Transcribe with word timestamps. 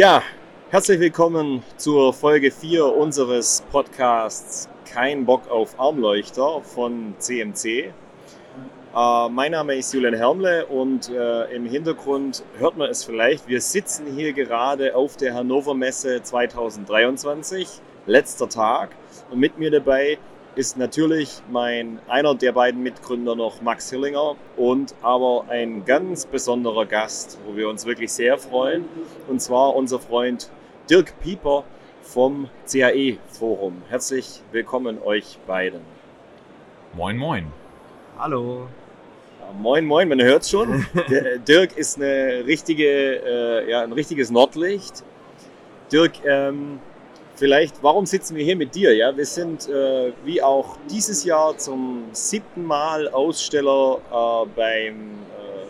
Ja, 0.00 0.22
herzlich 0.70 0.98
willkommen 0.98 1.62
zur 1.76 2.14
Folge 2.14 2.50
4 2.50 2.86
unseres 2.86 3.62
Podcasts 3.70 4.66
Kein 4.90 5.26
Bock 5.26 5.50
auf 5.50 5.78
Armleuchter 5.78 6.62
von 6.62 7.14
CMC. 7.18 7.66
Äh, 7.66 9.28
mein 9.28 9.52
Name 9.52 9.74
ist 9.74 9.92
Julian 9.92 10.14
Hermle 10.14 10.64
und 10.64 11.10
äh, 11.10 11.54
im 11.54 11.66
Hintergrund 11.66 12.42
hört 12.56 12.78
man 12.78 12.88
es 12.88 13.04
vielleicht. 13.04 13.46
Wir 13.46 13.60
sitzen 13.60 14.06
hier 14.16 14.32
gerade 14.32 14.96
auf 14.96 15.18
der 15.18 15.34
Hannover 15.34 15.74
Messe 15.74 16.22
2023, 16.22 17.68
letzter 18.06 18.48
Tag. 18.48 18.96
Und 19.30 19.38
mit 19.38 19.58
mir 19.58 19.70
dabei 19.70 20.16
ist 20.60 20.76
natürlich 20.76 21.40
mein 21.50 22.00
einer 22.06 22.34
der 22.34 22.52
beiden 22.52 22.82
Mitgründer 22.82 23.34
noch 23.34 23.62
Max 23.62 23.88
Hillinger 23.88 24.36
und 24.58 24.94
aber 25.00 25.46
ein 25.48 25.86
ganz 25.86 26.26
besonderer 26.26 26.84
Gast, 26.84 27.38
wo 27.46 27.56
wir 27.56 27.66
uns 27.66 27.86
wirklich 27.86 28.12
sehr 28.12 28.36
freuen, 28.36 28.84
und 29.26 29.40
zwar 29.40 29.74
unser 29.74 29.98
Freund 29.98 30.50
Dirk 30.90 31.18
Pieper 31.20 31.64
vom 32.02 32.50
CAE 32.70 33.16
Forum. 33.30 33.80
Herzlich 33.88 34.42
willkommen 34.52 34.98
euch 35.02 35.38
beiden. 35.46 35.80
Moin, 36.92 37.16
moin. 37.16 37.46
Hallo. 38.18 38.68
Ja, 39.40 39.58
moin, 39.58 39.86
moin, 39.86 40.10
man 40.10 40.20
hört 40.20 40.46
schon. 40.46 40.84
Dirk 41.48 41.74
ist 41.78 41.96
eine 41.96 42.44
richtige, 42.44 42.84
äh, 42.84 43.70
ja, 43.70 43.82
ein 43.82 43.92
richtiges 43.92 44.30
Nordlicht. 44.30 45.04
Dirk, 45.90 46.22
ähm, 46.26 46.80
vielleicht, 47.40 47.82
warum 47.82 48.04
sitzen 48.04 48.36
wir 48.36 48.44
hier 48.44 48.54
mit 48.54 48.74
dir? 48.74 48.94
Ja, 48.94 49.16
wir 49.16 49.24
sind 49.24 49.66
äh, 49.68 50.12
wie 50.24 50.42
auch 50.42 50.76
dieses 50.90 51.24
Jahr 51.24 51.56
zum 51.56 52.04
siebten 52.12 52.64
Mal 52.64 53.08
Aussteller 53.08 53.98
äh, 54.10 54.46
beim, 54.54 55.10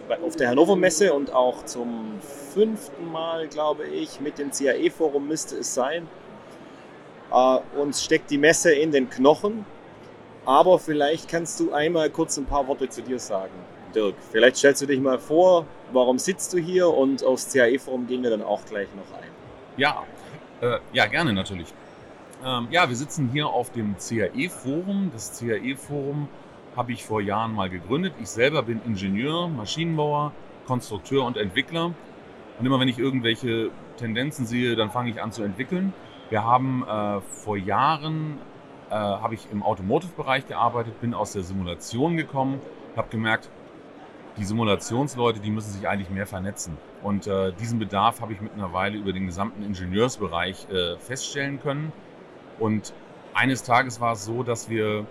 äh, 0.09 0.27
auf 0.27 0.35
der 0.35 0.49
Hannover 0.49 0.75
Messe 0.75 1.15
und 1.15 1.33
auch 1.33 1.65
zum 1.65 2.19
fünften 2.53 3.11
Mal, 3.13 3.47
glaube 3.47 3.87
ich, 3.87 4.21
mit 4.21 4.39
dem 4.39 4.51
CAE-Forum 4.51 5.29
müsste 5.29 5.59
es 5.59 5.73
sein. 5.73 6.09
Äh, 7.33 7.59
uns 7.79 8.03
steckt 8.05 8.33
die 8.33 8.39
Messe 8.39 8.73
in 8.73 8.91
den 8.91 9.09
Knochen. 9.09 9.65
Aber 10.45 10.81
vielleicht 10.81 11.29
kannst 11.29 11.61
du 11.61 11.73
einmal 11.73 12.11
kurz 12.11 12.37
ein 12.37 12.47
paar 12.47 12.67
Worte 12.67 12.89
zu 12.89 13.03
dir 13.03 13.21
sagen, 13.21 13.53
Dirk. 13.95 14.17
Vielleicht 14.33 14.57
stellst 14.57 14.83
du 14.83 14.87
dich 14.87 14.99
mal 14.99 15.19
vor, 15.19 15.67
warum 15.93 16.19
sitzt 16.19 16.53
du 16.53 16.59
hier 16.59 16.89
und 16.89 17.23
aufs 17.23 17.53
CAE-Forum 17.53 18.09
gehen 18.09 18.25
wir 18.25 18.31
dann 18.31 18.43
auch 18.43 18.65
gleich 18.65 18.89
noch 18.97 19.17
ein. 19.17 19.29
Ja, 19.77 20.03
äh, 20.61 20.79
ja, 20.93 21.07
gerne 21.07 21.33
natürlich. 21.33 21.73
Ähm, 22.45 22.69
ja, 22.71 22.89
wir 22.89 22.97
sitzen 22.97 23.29
hier 23.33 23.49
auf 23.49 23.71
dem 23.71 23.97
CAE-Forum. 23.99 25.11
Das 25.13 25.39
CAE-Forum 25.39 26.29
habe 26.77 26.93
ich 26.93 27.05
vor 27.05 27.21
Jahren 27.21 27.55
mal 27.55 27.69
gegründet. 27.69 28.15
Ich 28.21 28.29
selber 28.29 28.63
bin 28.63 28.81
Ingenieur, 28.87 29.49
Maschinenbauer, 29.49 30.33
Konstrukteur 30.67 31.25
und 31.25 31.37
Entwickler. 31.37 31.93
Und 32.59 32.67
immer 32.67 32.79
wenn 32.81 32.89
ich 32.89 32.99
irgendwelche 32.99 33.71
Tendenzen 33.97 34.47
sehe, 34.47 34.77
dann 34.77 34.91
fange 34.91 35.11
ich 35.11 35.21
an 35.21 35.33
zu 35.33 35.43
entwickeln. 35.43 35.93
Wir 36.31 36.45
haben 36.45 36.85
äh, 36.87 37.21
vor 37.21 37.57
Jahren 37.57 38.39
äh, 38.91 38.95
habe 38.95 39.35
ich 39.35 39.49
im 39.53 39.63
Automotive-Bereich 39.63 40.47
gearbeitet, 40.47 41.01
bin 41.01 41.15
aus 41.15 41.33
der 41.33 41.43
Simulation 41.43 42.17
gekommen, 42.17 42.61
habe 42.97 43.09
gemerkt, 43.09 43.49
die 44.37 44.45
Simulationsleute, 44.45 45.41
die 45.41 45.51
müssen 45.51 45.73
sich 45.73 45.89
eigentlich 45.89 46.11
mehr 46.11 46.27
vernetzen. 46.27 46.77
Und 47.03 47.27
äh, 47.27 47.53
diesen 47.53 47.79
Bedarf 47.79 48.21
habe 48.21 48.33
ich 48.33 48.41
mittlerweile 48.41 48.97
über 48.97 49.13
den 49.13 49.27
gesamten 49.27 49.63
Ingenieursbereich 49.63 50.69
äh, 50.71 50.97
feststellen 50.99 51.61
können. 51.61 51.93
Und 52.59 52.93
eines 53.35 53.63
Tages 53.63 54.01
war 54.01 54.13
es 54.13 54.25
so, 54.25 54.43
dass 54.43 54.69
wir 54.71 55.07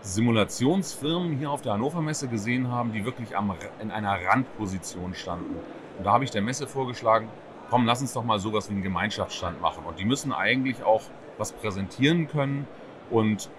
Simulationsfirmen 0.00 1.38
hier 1.38 1.50
auf 1.50 1.62
der 1.62 1.72
Hannover 1.74 2.02
Messe 2.02 2.28
gesehen 2.28 2.70
haben, 2.70 2.92
die 2.92 3.04
wirklich 3.04 3.36
am, 3.36 3.54
in 3.80 3.90
einer 3.90 4.18
Randposition 4.26 5.14
standen. 5.14 5.56
Und 5.98 6.04
da 6.04 6.12
habe 6.12 6.24
ich 6.24 6.30
der 6.30 6.42
Messe 6.42 6.66
vorgeschlagen, 6.66 7.28
komm, 7.70 7.86
lass 7.86 8.00
uns 8.00 8.12
doch 8.12 8.24
mal 8.24 8.38
sowas 8.38 8.68
wie 8.68 8.74
einen 8.74 8.82
Gemeinschaftsstand 8.82 9.60
machen. 9.60 9.84
Und 9.86 9.98
die 9.98 10.04
müssen 10.04 10.32
eigentlich 10.32 10.82
auch 10.82 11.02
was 11.38 11.52
präsentieren 11.52 12.28
können 12.28 12.66
und 13.10 13.50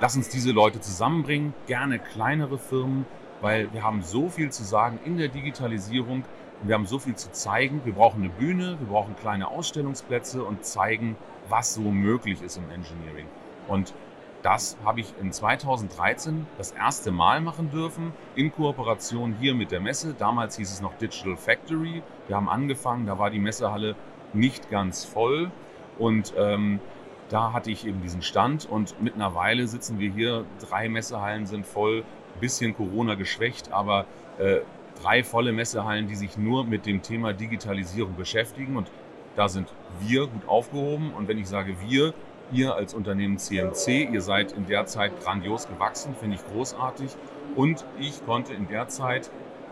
lass 0.00 0.16
uns 0.16 0.28
diese 0.28 0.52
Leute 0.52 0.80
zusammenbringen, 0.80 1.54
gerne 1.66 1.98
kleinere 1.98 2.58
Firmen, 2.58 3.06
weil 3.40 3.72
wir 3.72 3.82
haben 3.82 4.02
so 4.02 4.28
viel 4.28 4.50
zu 4.50 4.64
sagen 4.64 4.98
in 5.04 5.18
der 5.18 5.28
Digitalisierung 5.28 6.24
wir 6.62 6.74
haben 6.74 6.86
so 6.86 6.98
viel 6.98 7.14
zu 7.14 7.30
zeigen. 7.32 7.82
Wir 7.84 7.92
brauchen 7.92 8.22
eine 8.22 8.30
Bühne, 8.30 8.76
wir 8.80 8.88
brauchen 8.88 9.14
kleine 9.16 9.48
Ausstellungsplätze 9.48 10.42
und 10.42 10.64
zeigen, 10.64 11.16
was 11.48 11.74
so 11.74 11.82
möglich 11.82 12.42
ist 12.42 12.56
im 12.56 12.70
Engineering. 12.70 13.26
Und 13.68 13.94
das 14.42 14.76
habe 14.84 15.00
ich 15.00 15.12
in 15.20 15.32
2013 15.32 16.46
das 16.56 16.72
erste 16.72 17.10
Mal 17.10 17.40
machen 17.40 17.70
dürfen, 17.70 18.12
in 18.36 18.52
Kooperation 18.52 19.36
hier 19.40 19.54
mit 19.54 19.70
der 19.70 19.80
Messe. 19.80 20.14
Damals 20.18 20.56
hieß 20.56 20.70
es 20.70 20.80
noch 20.80 20.94
Digital 20.94 21.36
Factory. 21.36 22.02
Wir 22.26 22.36
haben 22.36 22.48
angefangen, 22.48 23.06
da 23.06 23.18
war 23.18 23.30
die 23.30 23.40
Messehalle 23.40 23.96
nicht 24.32 24.70
ganz 24.70 25.04
voll. 25.04 25.50
Und 25.98 26.32
ähm, 26.36 26.80
da 27.28 27.52
hatte 27.52 27.70
ich 27.70 27.86
eben 27.86 28.02
diesen 28.02 28.22
Stand 28.22 28.66
und 28.66 29.00
mittlerweile 29.02 29.66
sitzen 29.66 29.98
wir 29.98 30.10
hier, 30.10 30.44
drei 30.68 30.88
Messehallen 30.88 31.46
sind 31.46 31.66
voll, 31.66 32.04
bisschen 32.40 32.76
Corona 32.76 33.14
geschwächt, 33.14 33.72
aber 33.72 34.04
äh, 34.38 34.58
drei 35.02 35.24
volle 35.24 35.52
Messehallen, 35.52 36.08
die 36.08 36.14
sich 36.14 36.36
nur 36.36 36.64
mit 36.64 36.86
dem 36.86 37.02
Thema 37.02 37.32
Digitalisierung 37.32 38.16
beschäftigen. 38.16 38.76
Und 38.76 38.90
da 39.34 39.48
sind 39.48 39.72
wir 40.00 40.26
gut 40.26 40.48
aufgehoben. 40.48 41.12
Und 41.14 41.28
wenn 41.28 41.38
ich 41.38 41.48
sage 41.48 41.76
wir, 41.86 42.14
ihr 42.52 42.74
als 42.74 42.94
Unternehmen 42.94 43.38
CMC, 43.38 44.08
ihr 44.12 44.20
seid 44.20 44.52
in 44.52 44.66
der 44.66 44.86
Zeit 44.86 45.18
grandios 45.20 45.66
gewachsen, 45.68 46.14
finde 46.14 46.36
ich 46.36 46.46
großartig. 46.52 47.10
Und 47.54 47.84
ich 47.98 48.24
konnte 48.24 48.54
in 48.54 48.68
der 48.68 48.88
Zeit 48.88 49.30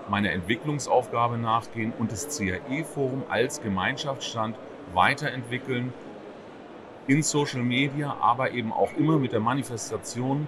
meiner 0.08 0.32
Entwicklungsaufgabe 0.32 1.38
nachgehen 1.38 1.92
und 1.98 2.12
das 2.12 2.36
CAE-Forum 2.36 3.22
als 3.28 3.62
Gemeinschaftsstand 3.62 4.56
weiterentwickeln 4.92 5.92
in 7.06 7.22
Social 7.22 7.62
Media, 7.62 8.16
aber 8.20 8.52
eben 8.52 8.72
auch 8.72 8.92
immer 8.94 9.18
mit 9.18 9.32
der 9.32 9.40
Manifestation, 9.40 10.46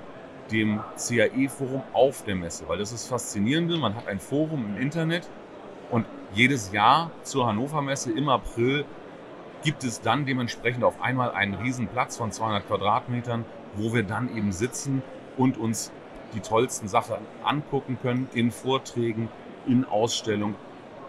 dem 0.50 0.80
CAE-Forum 0.96 1.82
auf 1.92 2.24
der 2.24 2.36
Messe. 2.36 2.68
Weil 2.68 2.78
das 2.78 2.92
ist 2.92 3.08
faszinierende, 3.08 3.76
man 3.76 3.94
hat 3.94 4.06
ein 4.06 4.20
Forum 4.20 4.64
im 4.64 4.80
Internet 4.80 5.28
und 5.90 6.06
jedes 6.32 6.72
Jahr 6.72 7.10
zur 7.22 7.46
Hannover 7.46 7.82
Messe 7.82 8.12
im 8.12 8.28
April 8.28 8.84
gibt 9.62 9.84
es 9.84 10.00
dann 10.00 10.26
dementsprechend 10.26 10.84
auf 10.84 11.00
einmal 11.00 11.32
einen 11.32 11.54
riesen 11.54 11.88
Platz 11.88 12.16
von 12.16 12.30
200 12.30 12.66
Quadratmetern, 12.66 13.44
wo 13.74 13.92
wir 13.92 14.02
dann 14.02 14.34
eben 14.36 14.52
sitzen 14.52 15.02
und 15.36 15.58
uns 15.58 15.90
die 16.34 16.40
tollsten 16.40 16.88
Sachen 16.88 17.16
angucken 17.44 17.98
können 18.00 18.28
in 18.34 18.50
Vorträgen, 18.50 19.28
in 19.66 19.84
Ausstellungen 19.84 20.54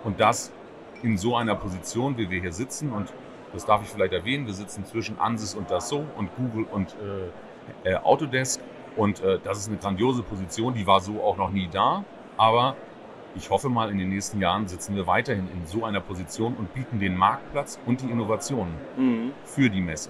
und 0.03 0.19
das 0.19 0.51
in 1.03 1.17
so 1.17 1.35
einer 1.35 1.55
Position, 1.55 2.17
wie 2.17 2.29
wir 2.29 2.41
hier 2.41 2.53
sitzen 2.53 2.91
und 2.91 3.13
das 3.53 3.65
darf 3.65 3.81
ich 3.81 3.89
vielleicht 3.89 4.13
erwähnen, 4.13 4.45
wir 4.45 4.53
sitzen 4.53 4.85
zwischen 4.85 5.19
Ansys 5.19 5.55
und 5.55 5.71
Dassault 5.71 6.07
und 6.17 6.29
Google 6.35 6.65
und 6.71 6.95
äh, 7.83 7.89
äh, 7.89 7.95
Autodesk. 7.95 8.61
Und 8.95 9.21
äh, 9.21 9.39
das 9.43 9.59
ist 9.59 9.67
eine 9.67 9.77
grandiose 9.77 10.23
Position, 10.23 10.73
die 10.73 10.87
war 10.87 10.99
so 10.99 11.21
auch 11.21 11.37
noch 11.37 11.51
nie 11.51 11.67
da. 11.71 12.03
Aber 12.35 12.75
ich 13.35 13.49
hoffe 13.49 13.69
mal, 13.69 13.91
in 13.91 13.97
den 13.97 14.09
nächsten 14.09 14.41
Jahren 14.41 14.67
sitzen 14.67 14.95
wir 14.95 15.05
weiterhin 15.07 15.47
in 15.53 15.65
so 15.65 15.85
einer 15.85 15.99
Position 16.01 16.55
und 16.55 16.73
bieten 16.73 16.99
den 16.99 17.15
Marktplatz 17.15 17.79
und 17.85 18.01
die 18.01 18.09
Innovationen 18.09 18.73
mhm. 18.97 19.31
für 19.43 19.69
die 19.69 19.81
Messe. 19.81 20.09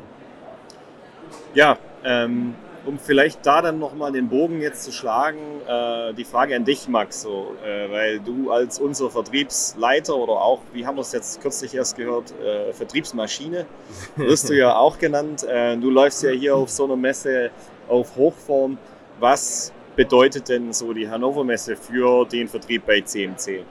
Ja, 1.53 1.77
ähm, 2.03 2.55
um 2.87 2.97
vielleicht 2.97 3.45
da 3.45 3.61
dann 3.61 3.79
nochmal 3.79 4.13
den 4.13 4.29
Bogen 4.29 4.61
jetzt 4.61 4.83
zu 4.83 4.93
schlagen, 4.93 5.61
äh, 5.67 6.13
die 6.13 6.23
Frage 6.23 6.55
an 6.55 6.63
dich, 6.63 6.87
Max, 6.87 7.21
so, 7.21 7.53
äh, 7.63 7.91
weil 7.91 8.19
du 8.19 8.49
als 8.49 8.79
unser 8.79 9.09
Vertriebsleiter 9.09 10.15
oder 10.15 10.33
auch, 10.33 10.61
wie 10.71 10.85
haben 10.85 10.95
wir 10.95 11.01
es 11.01 11.11
jetzt 11.11 11.41
kürzlich 11.41 11.75
erst 11.75 11.97
gehört, 11.97 12.33
äh, 12.39 12.71
Vertriebsmaschine, 12.71 13.65
wirst 14.15 14.49
du 14.49 14.53
ja 14.57 14.77
auch 14.77 14.97
genannt. 14.97 15.43
Äh, 15.43 15.75
du 15.75 15.89
läufst 15.89 16.23
ja 16.23 16.29
hier 16.29 16.55
auf 16.55 16.69
so 16.69 16.85
einer 16.85 16.95
Messe 16.95 17.51
auf 17.89 18.15
Hochform. 18.15 18.77
Was 19.19 19.73
bedeutet 19.97 20.47
denn 20.47 20.71
so 20.71 20.93
die 20.93 21.09
Hannover 21.09 21.43
Messe 21.43 21.75
für 21.75 22.25
den 22.25 22.47
Vertrieb 22.47 22.85
bei 22.85 23.01
CMC? 23.01 23.65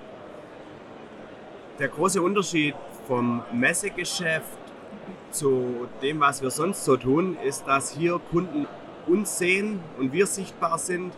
Der 1.79 1.89
große 1.89 2.21
Unterschied 2.21 2.75
vom 3.07 3.43
Messegeschäft 3.53 4.59
zu 5.31 5.89
dem, 6.03 6.21
was 6.21 6.43
wir 6.43 6.51
sonst 6.51 6.85
so 6.85 6.97
tun, 6.97 7.39
ist, 7.45 7.67
dass 7.67 7.93
hier 7.93 8.21
Kunden 8.31 8.67
uns 9.07 9.39
sehen 9.39 9.81
und 9.99 10.13
wir 10.13 10.27
sichtbar 10.27 10.79
sind 10.79 11.13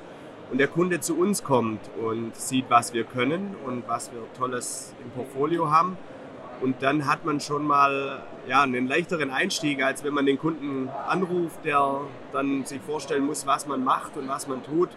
und 0.51 0.59
der 0.59 0.69
Kunde 0.69 1.01
zu 1.01 1.17
uns 1.17 1.45
kommt 1.45 1.81
und 2.03 2.35
sieht, 2.37 2.67
was 2.69 2.95
wir 2.95 3.05
können 3.05 3.55
und 3.67 3.87
was 3.87 4.11
wir 4.13 4.21
Tolles 4.39 4.95
im 5.03 5.11
Portfolio 5.11 5.71
haben. 5.71 5.97
Und 6.61 6.83
dann 6.83 7.07
hat 7.07 7.25
man 7.25 7.39
schon 7.39 7.65
mal 7.65 8.23
ja, 8.49 8.63
einen 8.63 8.89
leichteren 8.89 9.31
Einstieg, 9.31 9.83
als 9.83 10.03
wenn 10.03 10.13
man 10.13 10.27
den 10.27 10.39
Kunden 10.39 10.89
anruft, 11.09 11.65
der 11.65 12.01
dann 12.33 12.65
sich 12.65 12.81
vorstellen 12.81 13.27
muss, 13.27 13.47
was 13.47 13.67
man 13.67 13.85
macht 13.85 14.17
und 14.17 14.29
was 14.29 14.49
man 14.49 14.63
tut 14.65 14.89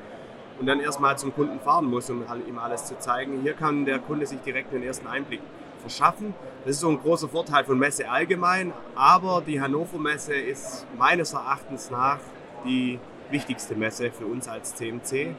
und 0.60 0.66
dann 0.66 0.80
erstmal 0.80 1.18
zum 1.18 1.34
Kunden 1.34 1.60
fahren 1.60 1.86
muss, 1.86 2.10
um 2.10 2.24
ihm 2.48 2.58
alles 2.58 2.86
zu 2.86 2.98
zeigen. 2.98 3.42
Hier 3.42 3.54
kann 3.54 3.86
der 3.86 4.00
Kunde 4.00 4.26
sich 4.26 4.40
direkt 4.40 4.74
den 4.74 4.84
ersten 4.84 5.08
Einblick 5.08 5.42
verschaffen. 5.82 6.34
Das 6.64 6.76
ist 6.76 6.82
so 6.82 6.90
ein 6.90 7.00
großer 7.00 7.28
Vorteil 7.28 7.64
von 7.64 7.78
Messe 7.78 8.10
allgemein, 8.10 8.72
aber 8.96 9.44
die 9.46 9.60
Hannover 9.60 10.00
Messe 10.00 10.34
ist 10.34 10.86
meines 10.98 11.34
Erachtens 11.34 11.90
nach 11.90 12.20
die 12.66 13.00
wichtigste 13.30 13.76
Messe 13.76 14.12
für 14.12 14.26
uns 14.26 14.48
als 14.48 14.76
CMC. 14.76 15.14
Äh, 15.14 15.34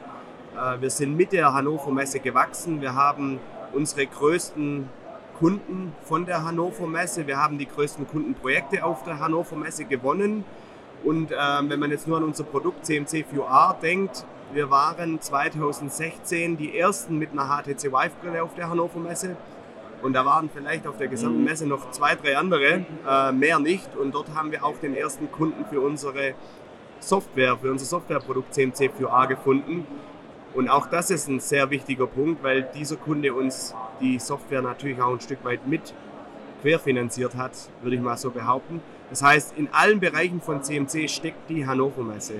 wir 0.79 0.89
sind 0.89 1.15
mit 1.15 1.31
der 1.31 1.53
Hannover 1.53 1.91
Messe 1.91 2.19
gewachsen. 2.19 2.81
Wir 2.81 2.95
haben 2.95 3.39
unsere 3.73 4.05
größten 4.05 4.89
Kunden 5.39 5.93
von 6.03 6.25
der 6.25 6.43
Hannover 6.43 6.87
Messe. 6.87 7.27
Wir 7.27 7.37
haben 7.37 7.57
die 7.57 7.67
größten 7.67 8.07
Kundenprojekte 8.07 8.83
auf 8.83 9.03
der 9.03 9.19
Hannover 9.19 9.55
Messe 9.55 9.85
gewonnen. 9.85 10.43
Und 11.03 11.31
ähm, 11.31 11.69
wenn 11.69 11.79
man 11.79 11.91
jetzt 11.91 12.07
nur 12.07 12.17
an 12.17 12.23
unser 12.23 12.43
Produkt 12.43 12.85
CMC 12.85 13.25
VR 13.25 13.75
denkt, 13.81 14.25
wir 14.53 14.69
waren 14.69 15.19
2016 15.19 16.57
die 16.57 16.77
ersten 16.77 17.17
mit 17.17 17.31
einer 17.31 17.47
HTC 17.47 17.91
Vive 17.91 18.11
Brille 18.21 18.43
auf 18.43 18.53
der 18.55 18.69
Hannover 18.69 18.99
Messe. 18.99 19.35
Und 20.03 20.13
da 20.13 20.25
waren 20.25 20.49
vielleicht 20.53 20.85
auf 20.85 20.97
der 20.97 21.07
gesamten 21.07 21.39
mhm. 21.39 21.45
Messe 21.45 21.65
noch 21.65 21.91
zwei, 21.91 22.15
drei 22.15 22.37
andere, 22.37 22.85
äh, 23.07 23.31
mehr 23.31 23.59
nicht. 23.59 23.95
Und 23.95 24.13
dort 24.13 24.35
haben 24.35 24.51
wir 24.51 24.63
auch 24.63 24.77
den 24.77 24.95
ersten 24.95 25.31
Kunden 25.31 25.65
für 25.65 25.81
unsere 25.81 26.35
Software, 27.07 27.57
für 27.57 27.71
unser 27.71 27.85
Softwareprodukt 27.85 28.53
CMC 28.53 28.91
VR 28.99 29.27
gefunden. 29.27 29.85
Und 30.53 30.69
auch 30.69 30.85
das 30.87 31.09
ist 31.09 31.27
ein 31.27 31.39
sehr 31.39 31.69
wichtiger 31.69 32.07
Punkt, 32.07 32.43
weil 32.43 32.63
dieser 32.75 32.95
Kunde 32.95 33.33
uns 33.33 33.75
die 33.99 34.19
Software 34.19 34.61
natürlich 34.61 35.01
auch 35.01 35.13
ein 35.13 35.21
Stück 35.21 35.43
weit 35.43 35.67
mit 35.67 35.93
querfinanziert 36.61 37.35
hat, 37.35 37.51
würde 37.81 37.95
ich 37.97 38.01
mal 38.01 38.17
so 38.17 38.31
behaupten. 38.31 38.81
Das 39.09 39.21
heißt, 39.21 39.57
in 39.57 39.67
allen 39.73 39.99
Bereichen 39.99 40.41
von 40.41 40.63
CMC 40.63 41.09
steckt 41.09 41.49
die 41.49 41.67
Hannover 41.67 42.03
Messe. 42.03 42.35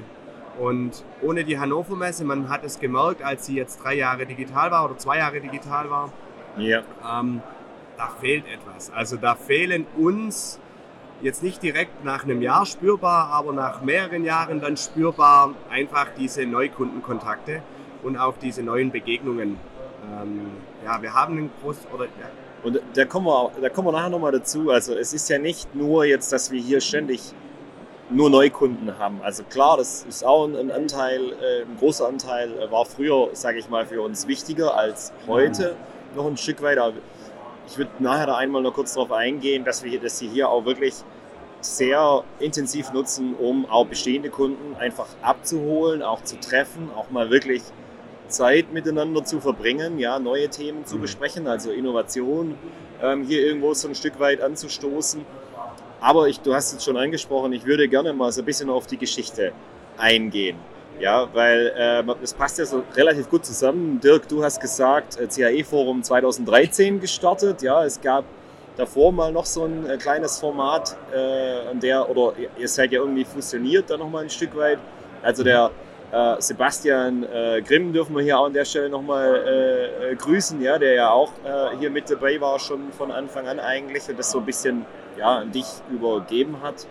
Und 0.60 1.04
ohne 1.22 1.44
die 1.44 1.60
Hannover 1.60 1.96
Messe, 1.96 2.24
man 2.24 2.50
hat 2.50 2.64
es 2.64 2.80
gemerkt, 2.80 3.24
als 3.24 3.48
sie 3.48 3.56
jetzt 3.56 3.84
drei 3.84 3.96
Jahre 3.96 4.26
digital 4.26 4.72
war 4.72 4.86
oder 4.86 4.98
zwei 4.98 5.18
Jahre 5.18 5.42
digital 5.42 5.90
war, 5.90 6.14
ja. 6.58 6.84
ähm, 7.12 7.42
da 7.98 8.10
fehlt 8.22 8.46
etwas. 8.48 8.92
Also 8.92 9.18
da 9.18 9.36
fehlen 9.36 9.86
uns 9.98 10.60
jetzt 11.24 11.42
nicht 11.42 11.64
direkt 11.64 12.04
nach 12.04 12.24
einem 12.24 12.42
Jahr 12.42 12.66
spürbar, 12.66 13.30
aber 13.32 13.54
nach 13.54 13.82
mehreren 13.82 14.26
Jahren 14.26 14.60
dann 14.60 14.78
spürbar 14.78 15.56
einfach 15.70 16.08
diese 16.18 16.46
Neukundenkontakte 16.46 17.62
und 18.04 18.18
auch 18.18 18.36
diese 18.42 18.62
neuen 18.62 18.92
Begegnungen. 18.92 19.58
Ähm, 20.22 20.52
ja, 20.84 21.02
wir 21.02 21.14
haben 21.14 21.38
einen 21.38 21.52
großen, 21.62 21.86
oder 21.94 22.06
ja. 22.06 22.30
Und 22.64 22.80
da 22.94 23.06
kommen, 23.06 23.26
wir, 23.26 23.52
da 23.62 23.70
kommen 23.70 23.88
wir 23.88 23.92
nachher 23.94 24.10
nochmal 24.10 24.32
dazu. 24.32 24.70
Also 24.70 24.96
es 24.96 25.14
ist 25.14 25.30
ja 25.30 25.38
nicht 25.38 25.74
nur 25.76 26.06
jetzt, 26.06 26.32
dass 26.32 26.52
wir 26.52 26.62
hier 26.62 26.82
ständig 26.82 27.34
nur 28.10 28.30
Neukunden 28.30 28.98
haben. 29.00 29.22
Also 29.22 29.44
klar, 29.44 29.78
das 29.78 30.06
ist 30.08 30.26
auch 30.26 30.46
ein 30.46 30.72
Anteil, 30.72 31.22
äh, 31.42 31.62
ein 31.64 31.78
großer 31.80 32.08
Anteil, 32.08 32.52
äh, 32.60 32.72
war 32.72 32.86
früher, 32.86 33.30
sage 33.34 33.60
ich 33.60 33.70
mal, 33.70 33.86
für 33.86 34.02
uns 34.02 34.28
wichtiger 34.28 34.76
als 34.76 35.14
heute 35.28 35.76
mhm. 36.12 36.18
noch 36.18 36.28
ein 36.28 36.38
Stück 36.38 36.62
weiter. 36.62 36.94
Ich 37.68 37.78
würde 37.78 37.92
nachher 38.00 38.28
da 38.28 38.36
einmal 38.36 38.62
noch 38.62 38.74
kurz 38.74 38.94
darauf 38.94 39.12
eingehen, 39.12 39.64
dass 39.64 39.84
wir 39.84 40.00
dass 40.00 40.20
sie 40.20 40.28
hier 40.28 40.50
auch 40.50 40.66
wirklich 40.66 40.96
sehr 41.66 42.24
intensiv 42.40 42.92
nutzen, 42.94 43.36
um 43.36 43.66
auch 43.66 43.86
bestehende 43.86 44.30
Kunden 44.30 44.76
einfach 44.76 45.08
abzuholen, 45.22 46.02
auch 46.02 46.24
zu 46.24 46.40
treffen, 46.40 46.90
auch 46.96 47.10
mal 47.10 47.30
wirklich 47.30 47.62
Zeit 48.28 48.74
miteinander 48.74 49.24
zu 49.24 49.40
verbringen, 49.40 50.00
ja, 50.00 50.20
neue 50.20 50.50
Themen 50.50 50.86
zu 50.86 50.98
mhm. 50.98 51.02
besprechen, 51.02 51.48
also 51.48 51.72
Innovation 51.72 52.56
ähm, 53.02 53.24
hier 53.24 53.46
irgendwo 53.46 53.74
so 53.74 53.88
ein 53.88 53.96
Stück 53.96 54.20
weit 54.20 54.42
anzustoßen. 54.42 55.26
Aber 56.02 56.28
ich, 56.28 56.40
du 56.42 56.54
hast 56.54 56.74
es 56.74 56.84
schon 56.84 56.98
angesprochen, 56.98 57.54
ich 57.54 57.66
würde 57.66 57.88
gerne 57.88 58.12
mal 58.14 58.32
so 58.32 58.42
ein 58.42 58.46
bisschen 58.46 58.70
auf 58.70 58.88
die 58.88 58.98
Geschichte 58.98 59.54
eingehen. 59.98 60.58
Ja, 61.00 61.28
weil 61.34 61.74
äh, 61.76 62.04
das 62.22 62.34
passt 62.34 62.60
ja 62.60 62.66
so 62.66 62.84
relativ 62.96 63.30
gut 63.30 63.46
zusammen. 63.46 64.00
Dirk, 64.00 64.28
du 64.28 64.44
hast 64.44 64.60
gesagt, 64.62 65.20
äh, 65.20 65.28
CAE-Forum 65.28 66.04
2013 66.04 67.00
gestartet. 67.00 67.62
Ja, 67.62 67.84
es 67.84 68.00
gab 68.00 68.26
davor 68.76 69.12
mal 69.12 69.32
noch 69.32 69.46
so 69.46 69.66
ein 69.66 69.90
äh, 69.90 69.98
kleines 69.98 70.40
Format, 70.40 70.98
äh, 71.12 71.76
der, 71.76 72.10
oder 72.10 72.34
ihr 72.58 72.68
seid 72.68 72.92
ja 72.92 73.00
irgendwie 73.02 73.26
fusioniert 73.26 73.90
da 73.90 73.98
nochmal 73.98 74.24
ein 74.24 74.30
Stück 74.30 74.56
weit. 74.58 74.80
Also 75.22 75.44
der 75.44 75.72
äh, 76.12 76.42
Sebastian 76.42 77.24
äh, 77.24 77.62
Grimm 77.62 77.94
dürfen 77.94 78.16
wir 78.16 78.24
hier 78.24 78.40
auch 78.40 78.46
an 78.46 78.54
der 78.54 78.66
Stelle 78.66 78.90
nochmal 78.90 79.36
äh, 79.36 80.12
äh, 80.12 80.16
grüßen, 80.16 80.62
ja, 80.62 80.78
der 80.78 80.94
ja 80.94 81.10
auch 81.10 81.32
äh, 81.44 81.78
hier 81.80 81.90
mit 81.90 82.10
dabei 82.10 82.40
war, 82.42 82.60
schon 82.60 82.92
von 82.92 83.12
Anfang 83.12 83.48
an 83.48 83.60
eigentlich 83.60 84.08
und 84.10 84.20
das 84.20 84.32
so 84.32 84.40
ein 84.40 84.46
bisschen 84.46 84.86
ja, 85.18 85.38
an 85.40 85.52
dich 85.52 85.66
übergeben 85.92 86.58
hat, 86.64 86.88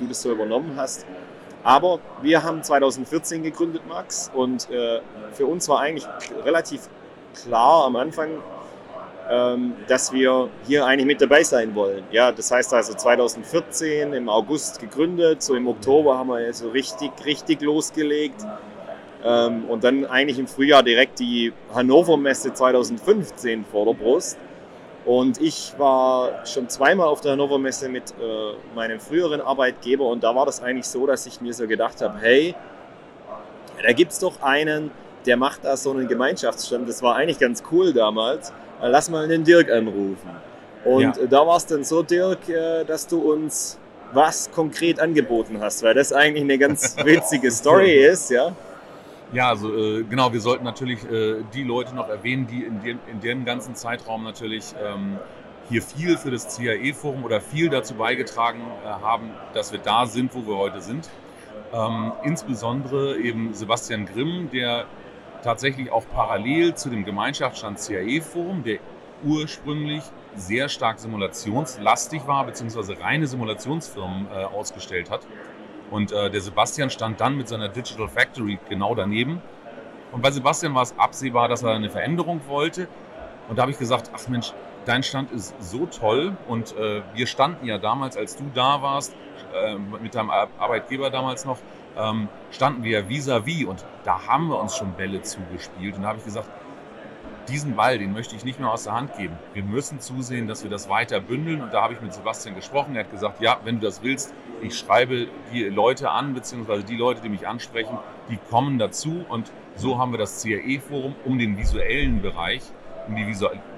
du 0.00 0.06
das 0.06 0.22
so 0.22 0.32
übernommen 0.32 0.72
hast. 0.76 1.06
Aber 1.62 2.00
wir 2.20 2.42
haben 2.42 2.64
2014 2.64 3.44
gegründet, 3.44 3.82
Max, 3.86 4.28
und 4.34 4.66
für 5.32 5.46
uns 5.46 5.68
war 5.68 5.78
eigentlich 5.78 6.04
relativ 6.44 6.88
klar 7.44 7.84
am 7.84 7.94
Anfang, 7.94 8.42
dass 9.86 10.12
wir 10.12 10.48
hier 10.66 10.86
eigentlich 10.86 11.06
mit 11.06 11.20
dabei 11.20 11.42
sein 11.42 11.74
wollen. 11.74 12.02
Ja, 12.10 12.32
das 12.32 12.50
heißt 12.50 12.72
also 12.72 12.94
2014 12.94 14.14
im 14.14 14.28
August 14.28 14.80
gegründet, 14.80 15.42
so 15.42 15.54
im 15.54 15.68
Oktober 15.68 16.16
haben 16.16 16.28
wir 16.28 16.52
so 16.54 16.70
richtig, 16.70 17.10
richtig 17.26 17.60
losgelegt. 17.60 18.46
Ähm, 19.24 19.64
und 19.66 19.84
dann 19.84 20.06
eigentlich 20.06 20.38
im 20.38 20.46
Frühjahr 20.46 20.82
direkt 20.82 21.18
die 21.18 21.52
Hannover 21.74 22.16
Messe 22.16 22.54
2015 22.54 23.64
vor 23.64 23.84
der 23.84 23.94
Brust. 23.94 24.38
Und 25.04 25.40
ich 25.40 25.74
war 25.78 26.46
schon 26.46 26.68
zweimal 26.68 27.08
auf 27.08 27.20
der 27.20 27.32
Hannover 27.32 27.58
Messe 27.58 27.88
mit 27.88 28.12
äh, 28.12 28.74
meinem 28.74 29.00
früheren 29.00 29.40
Arbeitgeber 29.40 30.06
und 30.06 30.22
da 30.22 30.34
war 30.34 30.46
das 30.46 30.62
eigentlich 30.62 30.86
so, 30.86 31.06
dass 31.06 31.26
ich 31.26 31.40
mir 31.40 31.54
so 31.54 31.66
gedacht 31.66 32.00
habe, 32.00 32.18
hey, 32.20 32.54
da 33.82 33.92
gibt 33.92 34.12
es 34.12 34.18
doch 34.18 34.42
einen, 34.42 34.90
der 35.26 35.36
macht 35.36 35.64
da 35.64 35.76
so 35.76 35.90
einen 35.90 36.08
Gemeinschaftsstand. 36.08 36.88
Das 36.88 37.02
war 37.02 37.16
eigentlich 37.16 37.38
ganz 37.38 37.62
cool 37.70 37.92
damals. 37.92 38.52
Äh, 38.80 38.88
lass 38.88 39.10
mal 39.10 39.26
den 39.28 39.44
Dirk 39.44 39.70
anrufen. 39.70 40.30
Und 40.84 41.02
ja. 41.02 41.26
da 41.26 41.46
war 41.46 41.56
es 41.56 41.66
dann 41.66 41.84
so, 41.84 42.02
Dirk, 42.02 42.48
äh, 42.48 42.84
dass 42.84 43.06
du 43.06 43.32
uns 43.32 43.78
was 44.12 44.50
konkret 44.50 45.00
angeboten 45.00 45.60
hast, 45.60 45.82
weil 45.82 45.94
das 45.94 46.12
eigentlich 46.12 46.44
eine 46.44 46.58
ganz 46.58 46.96
witzige 47.04 47.50
Story 47.50 47.92
ist, 47.92 48.30
ja? 48.30 48.52
Ja, 49.32 49.50
also 49.50 49.74
äh, 49.76 50.04
genau, 50.04 50.32
wir 50.32 50.40
sollten 50.40 50.64
natürlich 50.64 51.04
äh, 51.04 51.42
die 51.52 51.62
Leute 51.62 51.94
noch 51.94 52.08
erwähnen, 52.08 52.46
die 52.46 52.64
in 52.64 52.80
dem, 52.80 52.98
in 53.10 53.20
dem 53.20 53.44
ganzen 53.44 53.74
Zeitraum 53.74 54.24
natürlich 54.24 54.74
ähm, 54.82 55.18
hier 55.68 55.82
viel 55.82 56.16
für 56.16 56.30
das 56.30 56.56
CAE-Forum 56.56 57.24
oder 57.24 57.42
viel 57.42 57.68
dazu 57.68 57.94
beigetragen 57.94 58.62
äh, 58.84 58.88
haben, 58.88 59.30
dass 59.52 59.70
wir 59.70 59.80
da 59.80 60.06
sind, 60.06 60.34
wo 60.34 60.46
wir 60.46 60.56
heute 60.56 60.80
sind. 60.80 61.10
Ähm, 61.74 62.12
insbesondere 62.24 63.18
eben 63.18 63.52
Sebastian 63.52 64.06
Grimm, 64.06 64.48
der 64.50 64.86
tatsächlich 65.42 65.90
auch 65.90 66.04
parallel 66.12 66.74
zu 66.74 66.90
dem 66.90 67.04
Gemeinschaftsstand 67.04 67.78
CAE-Forum, 67.78 68.64
der 68.64 68.78
ursprünglich 69.24 70.02
sehr 70.36 70.68
stark 70.68 70.98
simulationslastig 70.98 72.26
war, 72.26 72.44
beziehungsweise 72.44 73.00
reine 73.00 73.26
Simulationsfirmen 73.26 74.28
äh, 74.30 74.44
ausgestellt 74.44 75.10
hat. 75.10 75.26
Und 75.90 76.12
äh, 76.12 76.30
der 76.30 76.40
Sebastian 76.40 76.90
stand 76.90 77.20
dann 77.20 77.36
mit 77.36 77.48
seiner 77.48 77.68
Digital 77.68 78.08
Factory 78.08 78.58
genau 78.68 78.94
daneben. 78.94 79.40
Und 80.12 80.22
bei 80.22 80.30
Sebastian 80.30 80.74
war 80.74 80.82
es 80.82 80.94
absehbar, 80.98 81.48
dass 81.48 81.62
er 81.62 81.72
eine 81.72 81.90
Veränderung 81.90 82.40
wollte. 82.46 82.88
Und 83.48 83.56
da 83.56 83.62
habe 83.62 83.72
ich 83.72 83.78
gesagt, 83.78 84.10
ach 84.14 84.28
Mensch, 84.28 84.52
dein 84.84 85.02
Stand 85.02 85.32
ist 85.32 85.54
so 85.60 85.86
toll. 85.86 86.36
Und 86.46 86.76
äh, 86.76 87.02
wir 87.14 87.26
standen 87.26 87.66
ja 87.66 87.78
damals, 87.78 88.16
als 88.16 88.36
du 88.36 88.44
da 88.54 88.82
warst, 88.82 89.14
äh, 89.54 89.76
mit 90.02 90.14
deinem 90.14 90.30
Arbeitgeber 90.30 91.10
damals 91.10 91.44
noch, 91.44 91.58
ähm, 91.98 92.28
standen 92.50 92.84
wir 92.84 93.08
vis-à-vis 93.08 93.64
-vis 93.64 93.66
und 93.66 93.84
da 94.04 94.26
haben 94.26 94.48
wir 94.48 94.60
uns 94.60 94.76
schon 94.76 94.92
Bälle 94.92 95.22
zugespielt. 95.22 95.96
Und 95.96 96.02
da 96.02 96.08
habe 96.08 96.18
ich 96.18 96.24
gesagt, 96.24 96.48
diesen 97.48 97.76
Ball, 97.76 97.98
den 97.98 98.12
möchte 98.12 98.36
ich 98.36 98.44
nicht 98.44 98.60
mehr 98.60 98.70
aus 98.70 98.84
der 98.84 98.92
Hand 98.92 99.16
geben. 99.16 99.36
Wir 99.54 99.62
müssen 99.62 100.00
zusehen, 100.00 100.46
dass 100.46 100.62
wir 100.62 100.70
das 100.70 100.88
weiter 100.88 101.20
bündeln. 101.20 101.62
Und 101.62 101.72
da 101.72 101.82
habe 101.82 101.94
ich 101.94 102.00
mit 102.00 102.12
Sebastian 102.12 102.54
gesprochen. 102.54 102.94
Er 102.94 103.04
hat 103.04 103.10
gesagt, 103.10 103.40
ja, 103.40 103.58
wenn 103.64 103.80
du 103.80 103.86
das 103.86 104.02
willst, 104.02 104.34
ich 104.62 104.78
schreibe 104.78 105.28
die 105.52 105.64
Leute 105.64 106.10
an, 106.10 106.34
beziehungsweise 106.34 106.84
die 106.84 106.96
Leute, 106.96 107.22
die 107.22 107.28
mich 107.28 107.46
ansprechen, 107.46 107.98
die 108.30 108.38
kommen 108.50 108.78
dazu. 108.78 109.24
Und 109.28 109.50
so 109.76 109.98
haben 109.98 110.12
wir 110.12 110.18
das 110.18 110.42
CAE-Forum 110.42 111.14
um 111.24 111.38
den 111.38 111.56
visuellen 111.56 112.20
Bereich, 112.20 112.62
um 113.06 113.16
die 113.16 113.26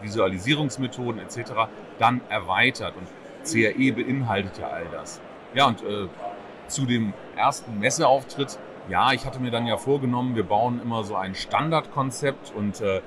Visualisierungsmethoden 0.03 1.21
etc. 1.21 1.53
dann 1.99 2.21
erweitert. 2.29 2.95
Und 2.97 3.07
CAE 3.45 3.93
beinhaltet 3.93 4.59
ja 4.59 4.69
all 4.69 4.87
das. 4.91 5.21
Ja, 5.55 5.67
und 5.67 5.83
äh, 5.83 6.09
zu 6.69 6.87
dem 6.87 7.13
ersten 7.41 7.79
Messeauftritt, 7.79 8.59
ja, 8.89 9.13
ich 9.13 9.25
hatte 9.25 9.41
mir 9.41 9.51
dann 9.51 9.67
ja 9.67 9.77
vorgenommen, 9.77 10.37
wir 10.37 10.45
bauen 10.45 10.81
immer 10.83 11.05
so 11.05 11.17
ein 11.17 11.35
Standardkonzept 11.35 12.53
und 12.55 12.81
äh, 12.81 13.01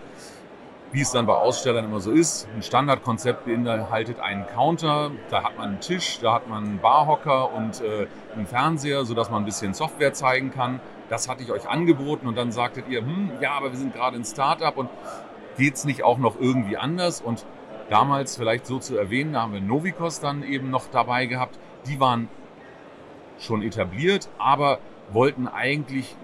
wie 0.92 1.02
es 1.02 1.12
dann 1.12 1.26
bei 1.26 1.34
Ausstellern 1.34 1.86
immer 1.86 2.00
so 2.00 2.12
ist, 2.12 2.48
ein 2.56 2.62
Standardkonzept 2.62 3.46
beinhaltet 3.46 4.20
einen 4.20 4.46
Counter, 4.48 5.12
da 5.30 5.44
hat 5.44 5.58
man 5.58 5.70
einen 5.70 5.80
Tisch, 5.80 6.20
da 6.22 6.34
hat 6.34 6.48
man 6.48 6.64
einen 6.64 6.80
Barhocker 6.80 7.52
und 7.54 7.82
äh, 7.82 8.08
einen 8.36 8.46
Fernseher, 8.46 9.04
sodass 9.04 9.32
man 9.32 9.42
ein 9.42 9.46
bisschen 9.46 9.74
Software 9.74 10.14
zeigen 10.14 10.52
kann. 10.52 10.80
Das 11.10 11.28
hatte 11.28 11.44
ich 11.44 11.52
euch 11.52 11.68
angeboten 11.68 12.28
und 12.28 12.38
dann 12.38 12.52
sagtet 12.52 12.88
ihr, 12.90 13.02
hm, 13.02 13.32
ja, 13.42 13.54
aber 13.54 13.72
wir 13.72 13.78
sind 13.78 13.94
gerade 13.94 14.18
ein 14.18 14.24
Startup 14.24 14.76
und 14.78 14.90
geht 15.58 15.74
es 15.76 15.86
nicht 15.86 16.04
auch 16.04 16.18
noch 16.18 16.40
irgendwie 16.40 16.78
anders? 16.78 17.22
Und 17.22 17.46
damals 17.90 18.38
vielleicht 18.38 18.66
so 18.66 18.80
zu 18.80 18.98
erwähnen, 18.98 19.34
da 19.34 19.42
haben 19.42 19.54
wir 19.54 19.62
Novikos 19.62 20.20
dann 20.20 20.44
eben 20.44 20.70
noch 20.70 20.86
dabei 20.92 21.26
gehabt. 21.26 21.58
Die 21.88 22.00
waren 22.00 22.30
schon 23.40 23.62
etabliert, 23.62 24.30
aber 24.38 24.80
wollten 25.12 25.48
eigentlich 25.48 26.16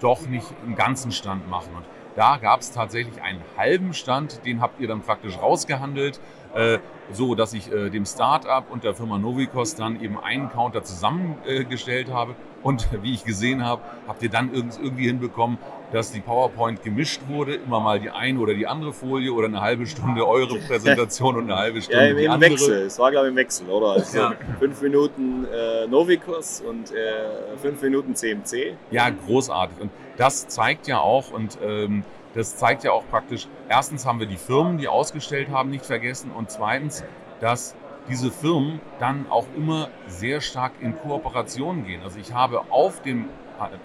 doch 0.00 0.26
nicht 0.26 0.46
einen 0.64 0.76
ganzen 0.76 1.12
Stand 1.12 1.48
machen. 1.48 1.70
Und 1.76 1.84
da 2.16 2.36
gab 2.36 2.60
es 2.60 2.72
tatsächlich 2.72 3.20
einen 3.22 3.40
halben 3.56 3.94
Stand, 3.94 4.44
den 4.44 4.60
habt 4.60 4.80
ihr 4.80 4.88
dann 4.88 5.02
praktisch 5.02 5.36
rausgehandelt. 5.38 6.20
Äh, 6.54 6.78
so, 7.12 7.34
dass 7.34 7.52
ich 7.52 7.72
äh, 7.72 7.90
dem 7.90 8.06
Start-up 8.06 8.70
und 8.70 8.84
der 8.84 8.94
Firma 8.94 9.18
Novicos 9.18 9.74
dann 9.74 10.00
eben 10.00 10.18
einen 10.18 10.50
Counter 10.50 10.84
zusammengestellt 10.84 12.12
habe. 12.12 12.34
Und 12.64 12.88
wie 13.02 13.12
ich 13.12 13.24
gesehen 13.24 13.64
habe, 13.64 13.82
habt 14.08 14.22
ihr 14.22 14.30
dann 14.30 14.52
irgendwie 14.52 15.06
hinbekommen, 15.06 15.58
dass 15.92 16.10
die 16.10 16.20
PowerPoint 16.20 16.82
gemischt 16.82 17.20
wurde, 17.28 17.54
immer 17.54 17.78
mal 17.78 18.00
die 18.00 18.10
eine 18.10 18.40
oder 18.40 18.54
die 18.54 18.66
andere 18.66 18.92
Folie 18.92 19.32
oder 19.32 19.46
eine 19.46 19.60
halbe 19.60 19.86
Stunde 19.86 20.26
eure 20.26 20.58
Präsentation 20.58 21.36
und 21.36 21.44
eine 21.44 21.56
halbe 21.56 21.82
Stunde 21.82 22.04
ja, 22.04 22.10
im, 22.10 22.16
die 22.16 22.24
im 22.24 22.30
andere. 22.32 22.50
Wechsel. 22.52 22.82
Es 22.86 22.98
war 22.98 23.10
glaube 23.10 23.26
ich 23.26 23.30
im 23.30 23.36
Wechsel, 23.36 23.68
oder? 23.68 23.92
Also 23.92 24.18
ja. 24.18 24.32
fünf 24.58 24.80
Minuten 24.80 25.44
äh, 25.44 25.86
Novicos 25.86 26.62
und 26.62 26.90
äh, 26.90 27.56
fünf 27.60 27.80
Minuten 27.82 28.16
CMC. 28.16 28.76
Ja, 28.90 29.10
großartig. 29.10 29.80
Und 29.80 29.90
das 30.16 30.48
zeigt 30.48 30.88
ja 30.88 30.98
auch 31.00 31.30
und 31.30 31.58
ähm, 31.62 32.02
das 32.34 32.56
zeigt 32.56 32.82
ja 32.82 32.92
auch 32.92 33.04
praktisch, 33.10 33.46
erstens 33.68 34.06
haben 34.06 34.18
wir 34.18 34.26
die 34.26 34.36
Firmen, 34.36 34.78
die 34.78 34.88
ausgestellt 34.88 35.50
haben, 35.50 35.70
nicht 35.70 35.86
vergessen 35.86 36.32
und 36.32 36.50
zweitens, 36.50 37.04
dass 37.40 37.76
diese 38.08 38.30
Firmen 38.30 38.80
dann 38.98 39.26
auch 39.30 39.46
immer 39.56 39.88
sehr 40.06 40.40
stark 40.40 40.72
in 40.80 40.96
Kooperation 40.96 41.84
gehen. 41.84 42.02
Also 42.02 42.18
ich 42.18 42.32
habe 42.32 42.62
auf 42.70 43.02
dem 43.02 43.28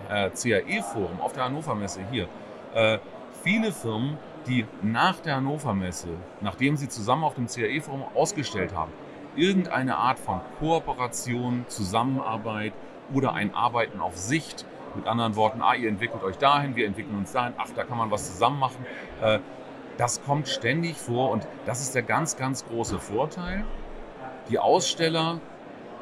äh, 0.10 0.30
CAE-Forum, 0.30 1.22
auf 1.22 1.34
der 1.34 1.46
Hannover 1.46 1.76
Messe 1.76 2.02
hier, 2.12 2.28
äh, 2.74 3.00
viele 3.44 3.72
Firmen, 3.72 4.18
die 4.48 4.66
nach 4.82 5.20
der 5.20 5.38
Hannover 5.38 5.74
Messe, 5.74 6.10
nachdem 6.42 6.78
sie 6.78 6.90
zusammen 6.90 7.24
auf 7.24 7.36
dem 7.36 7.48
CAE-Forum 7.48 8.04
ausgestellt 8.16 8.74
haben, 8.76 8.92
irgendeine 9.36 9.98
Art 9.98 10.20
von 10.20 10.42
Kooperation, 10.60 11.66
Zusammenarbeit 11.68 12.74
oder 13.14 13.34
ein 13.34 13.54
Arbeiten 13.54 14.02
auf 14.02 14.18
Sicht 14.18 14.66
mit 14.96 15.08
anderen 15.08 15.36
Worten, 15.36 15.62
ah, 15.62 15.76
ihr 15.76 15.88
entwickelt 15.88 16.24
euch 16.24 16.38
dahin, 16.38 16.76
wir 16.76 16.88
entwickeln 16.88 17.18
uns 17.18 17.32
dahin, 17.32 17.54
ach, 17.58 17.68
da 17.76 17.84
kann 17.84 17.98
man 17.98 18.12
was 18.12 18.32
zusammen 18.34 18.60
machen. 18.60 18.86
Äh, 19.22 19.40
das 19.98 20.24
kommt 20.24 20.48
ständig 20.48 20.96
vor 20.96 21.30
und 21.30 21.46
das 21.66 21.82
ist 21.82 21.94
der 21.94 22.04
ganz, 22.04 22.38
ganz 22.38 22.66
große 22.66 23.00
Vorteil. 23.00 23.66
Die 24.50 24.60
Aussteller, 24.60 25.40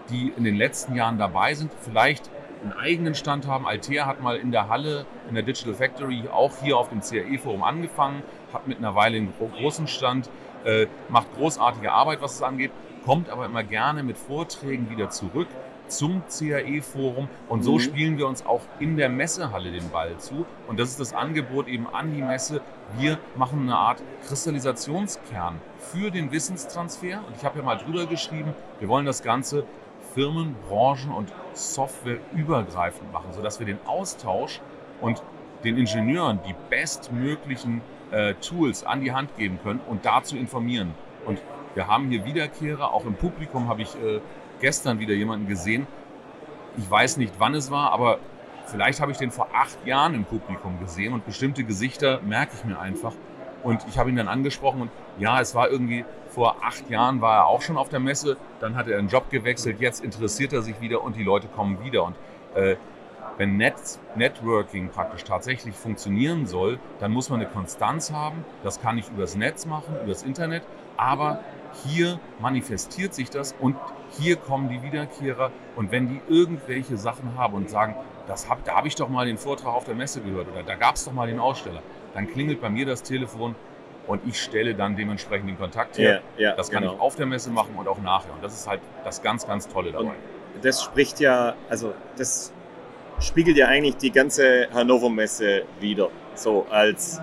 die 0.09 0.31
in 0.35 0.43
den 0.43 0.55
letzten 0.55 0.95
Jahren 0.95 1.17
dabei 1.17 1.53
sind, 1.53 1.71
vielleicht 1.81 2.29
einen 2.63 2.73
eigenen 2.73 3.15
Stand 3.15 3.45
haben. 3.47 3.67
Altea 3.67 4.05
hat 4.05 4.21
mal 4.21 4.37
in 4.37 4.51
der 4.51 4.69
Halle, 4.69 5.05
in 5.29 5.35
der 5.35 5.43
Digital 5.43 5.73
Factory, 5.73 6.23
auch 6.31 6.53
hier 6.61 6.77
auf 6.77 6.89
dem 6.89 7.01
CAE-Forum 7.01 7.63
angefangen, 7.63 8.23
hat 8.53 8.67
mittlerweile 8.67 9.17
einen 9.17 9.33
großen 9.37 9.87
Stand, 9.87 10.29
äh, 10.65 10.87
macht 11.09 11.27
großartige 11.35 11.91
Arbeit, 11.91 12.21
was 12.21 12.35
es 12.35 12.41
angeht, 12.41 12.71
kommt 13.05 13.29
aber 13.29 13.45
immer 13.45 13.63
gerne 13.63 14.03
mit 14.03 14.17
Vorträgen 14.17 14.89
wieder 14.89 15.09
zurück 15.09 15.47
zum 15.87 16.23
CAE-Forum 16.27 17.29
und 17.47 17.63
so 17.63 17.75
mhm. 17.75 17.79
spielen 17.79 18.17
wir 18.17 18.27
uns 18.27 18.45
auch 18.45 18.61
in 18.79 18.97
der 18.97 19.09
Messehalle 19.09 19.71
den 19.71 19.89
Ball 19.89 20.17
zu. 20.17 20.45
Und 20.67 20.79
das 20.79 20.89
ist 20.89 20.99
das 20.99 21.13
Angebot 21.13 21.67
eben 21.67 21.87
an 21.87 22.13
die 22.13 22.21
Messe. 22.21 22.61
Wir 22.97 23.17
machen 23.35 23.61
eine 23.61 23.77
Art 23.77 24.03
Kristallisationskern 24.27 25.61
für 25.91 26.11
den 26.11 26.31
Wissenstransfer. 26.31 27.19
Und 27.27 27.35
ich 27.37 27.43
habe 27.43 27.59
ja 27.59 27.65
mal 27.65 27.77
drüber 27.77 28.05
geschrieben, 28.05 28.53
wir 28.79 28.87
wollen 28.87 29.05
das 29.05 29.23
Ganze 29.23 29.65
Firmen, 30.13 30.55
Branchen 30.67 31.11
und 31.11 31.31
Software 31.53 32.17
übergreifend 32.35 33.11
machen, 33.13 33.31
sodass 33.33 33.59
wir 33.59 33.65
den 33.65 33.79
Austausch 33.85 34.61
und 35.01 35.21
den 35.63 35.77
Ingenieuren 35.77 36.39
die 36.47 36.55
bestmöglichen 36.69 37.81
äh, 38.11 38.33
Tools 38.35 38.83
an 38.83 39.01
die 39.01 39.11
Hand 39.11 39.35
geben 39.37 39.59
können 39.63 39.79
und 39.87 40.05
dazu 40.05 40.37
informieren. 40.37 40.93
Und 41.25 41.41
wir 41.75 41.87
haben 41.87 42.09
hier 42.09 42.25
Wiederkehrer, 42.25 42.93
auch 42.93 43.05
im 43.05 43.15
Publikum 43.15 43.67
habe 43.67 43.81
ich 43.81 43.95
äh, 43.95 44.21
gestern 44.59 44.99
wieder 44.99 45.13
jemanden 45.13 45.47
gesehen. 45.47 45.87
Ich 46.77 46.89
weiß 46.89 47.17
nicht, 47.17 47.33
wann 47.37 47.53
es 47.53 47.69
war, 47.69 47.91
aber 47.91 48.19
vielleicht 48.65 49.01
habe 49.01 49.11
ich 49.11 49.17
den 49.17 49.31
vor 49.31 49.49
acht 49.53 49.85
Jahren 49.85 50.13
im 50.13 50.25
Publikum 50.25 50.79
gesehen 50.79 51.13
und 51.13 51.25
bestimmte 51.25 51.63
Gesichter 51.63 52.21
merke 52.21 52.53
ich 52.57 52.65
mir 52.65 52.79
einfach. 52.79 53.13
Und 53.63 53.85
ich 53.89 53.97
habe 53.97 54.09
ihn 54.09 54.15
dann 54.15 54.27
angesprochen 54.27 54.81
und 54.81 54.91
ja, 55.17 55.41
es 55.41 55.55
war 55.55 55.69
irgendwie 55.69 56.05
vor 56.29 56.57
acht 56.63 56.89
Jahren 56.89 57.21
war 57.21 57.37
er 57.37 57.47
auch 57.47 57.61
schon 57.61 57.77
auf 57.77 57.89
der 57.89 57.99
Messe, 57.99 58.37
dann 58.59 58.75
hat 58.75 58.87
er 58.87 58.99
einen 58.99 59.07
Job 59.07 59.29
gewechselt, 59.29 59.79
jetzt 59.79 60.03
interessiert 60.03 60.53
er 60.53 60.61
sich 60.61 60.79
wieder 60.81 61.03
und 61.03 61.15
die 61.15 61.23
Leute 61.23 61.47
kommen 61.47 61.83
wieder. 61.83 62.03
Und 62.03 62.15
äh, 62.55 62.75
wenn 63.37 63.57
Net 63.57 63.75
Networking 64.15 64.89
praktisch 64.89 65.23
tatsächlich 65.23 65.75
funktionieren 65.75 66.45
soll, 66.45 66.79
dann 66.99 67.11
muss 67.11 67.29
man 67.29 67.39
eine 67.39 67.49
Konstanz 67.49 68.11
haben. 68.11 68.43
Das 68.63 68.81
kann 68.81 68.97
ich 68.97 69.09
übers 69.09 69.35
Netz 69.35 69.65
machen, 69.65 69.95
übers 70.03 70.23
Internet, 70.23 70.63
aber 70.97 71.39
hier 71.85 72.19
manifestiert 72.39 73.13
sich 73.13 73.29
das 73.29 73.53
und 73.59 73.75
hier 74.11 74.35
kommen 74.37 74.69
die 74.69 74.81
Wiederkehrer 74.81 75.51
und 75.75 75.91
wenn 75.91 76.07
die 76.07 76.21
irgendwelche 76.27 76.97
Sachen 76.97 77.37
haben 77.37 77.53
und 77.53 77.69
sagen, 77.69 77.95
das 78.27 78.49
hab, 78.49 78.63
da 78.65 78.75
habe 78.75 78.87
ich 78.87 78.95
doch 78.95 79.09
mal 79.09 79.25
den 79.25 79.37
Vortrag 79.37 79.73
auf 79.73 79.85
der 79.85 79.95
Messe 79.95 80.21
gehört 80.21 80.47
oder 80.51 80.63
da 80.63 80.75
gab 80.75 80.95
es 80.95 81.05
doch 81.05 81.13
mal 81.13 81.27
den 81.27 81.39
Aussteller, 81.39 81.81
dann 82.13 82.27
klingelt 82.27 82.61
bei 82.61 82.69
mir 82.69 82.85
das 82.85 83.03
Telefon 83.03 83.55
und 84.07 84.21
ich 84.25 84.41
stelle 84.41 84.73
dann 84.73 84.95
dementsprechend 84.95 85.49
den 85.49 85.57
Kontakt 85.57 85.97
her. 85.97 86.21
Ja, 86.37 86.49
ja, 86.49 86.55
das 86.55 86.71
kann 86.71 86.83
genau. 86.83 86.95
ich 86.95 86.99
auf 86.99 87.15
der 87.15 87.25
Messe 87.25 87.49
machen 87.49 87.75
und 87.75 87.87
auch 87.87 87.99
nachher. 87.99 88.33
Und 88.33 88.43
das 88.43 88.53
ist 88.53 88.67
halt 88.67 88.79
das 89.03 89.21
ganz, 89.21 89.45
ganz 89.45 89.67
Tolle 89.67 89.91
dabei. 89.91 90.05
Und 90.05 90.15
das 90.65 90.81
spricht 90.83 91.19
ja, 91.19 91.55
also 91.69 91.93
das 92.15 92.53
spiegelt 93.19 93.57
ja 93.57 93.67
eigentlich 93.67 93.97
die 93.97 94.11
ganze 94.11 94.69
Hannover 94.73 95.09
Messe 95.09 95.63
wieder. 95.79 96.09
So 96.35 96.65
als, 96.69 97.19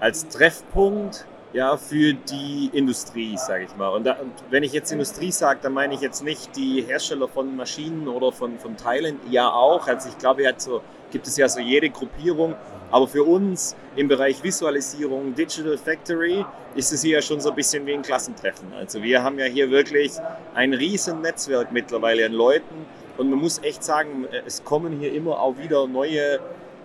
als 0.00 0.28
Treffpunkt 0.28 1.26
ja, 1.52 1.76
für 1.76 2.12
die 2.12 2.70
Industrie, 2.72 3.36
sage 3.38 3.64
ich 3.64 3.76
mal. 3.76 3.88
Und, 3.88 4.04
da, 4.04 4.14
und, 4.14 4.32
wenn 4.50 4.62
ich 4.62 4.72
jetzt 4.72 4.92
Industrie 4.92 5.32
sage, 5.32 5.60
dann 5.62 5.72
meine 5.72 5.94
ich 5.94 6.00
jetzt 6.00 6.22
nicht 6.22 6.54
die 6.56 6.82
Hersteller 6.82 7.28
von 7.28 7.56
Maschinen 7.56 8.08
oder 8.08 8.32
von, 8.32 8.58
von 8.58 8.76
Teilen, 8.76 9.18
ja 9.30 9.50
auch. 9.50 9.86
Also 9.86 10.08
ich 10.08 10.18
glaube, 10.18 10.42
so, 10.58 10.82
gibt 11.10 11.26
es 11.26 11.36
ja 11.36 11.48
so 11.48 11.60
jede 11.60 11.90
Gruppierung. 11.90 12.54
Aber 12.90 13.08
für 13.08 13.24
uns 13.24 13.74
im 13.96 14.08
Bereich 14.08 14.42
Visualisierung, 14.42 15.34
Digital 15.34 15.76
Factory, 15.76 16.44
ist 16.76 16.92
es 16.92 17.02
hier 17.02 17.16
ja 17.16 17.22
schon 17.22 17.40
so 17.40 17.50
ein 17.50 17.56
bisschen 17.56 17.84
wie 17.86 17.94
ein 17.94 18.02
Klassentreffen. 18.02 18.72
Also 18.74 19.02
wir 19.02 19.22
haben 19.22 19.38
ja 19.38 19.46
hier 19.46 19.70
wirklich 19.70 20.12
ein 20.54 20.72
riesen 20.72 21.20
Netzwerk 21.20 21.72
mittlerweile 21.72 22.26
an 22.26 22.32
Leuten. 22.32 22.86
Und 23.16 23.30
man 23.30 23.38
muss 23.38 23.58
echt 23.62 23.82
sagen, 23.82 24.26
es 24.46 24.62
kommen 24.62 25.00
hier 25.00 25.12
immer 25.12 25.40
auch 25.40 25.58
wieder 25.58 25.86
neue 25.86 26.38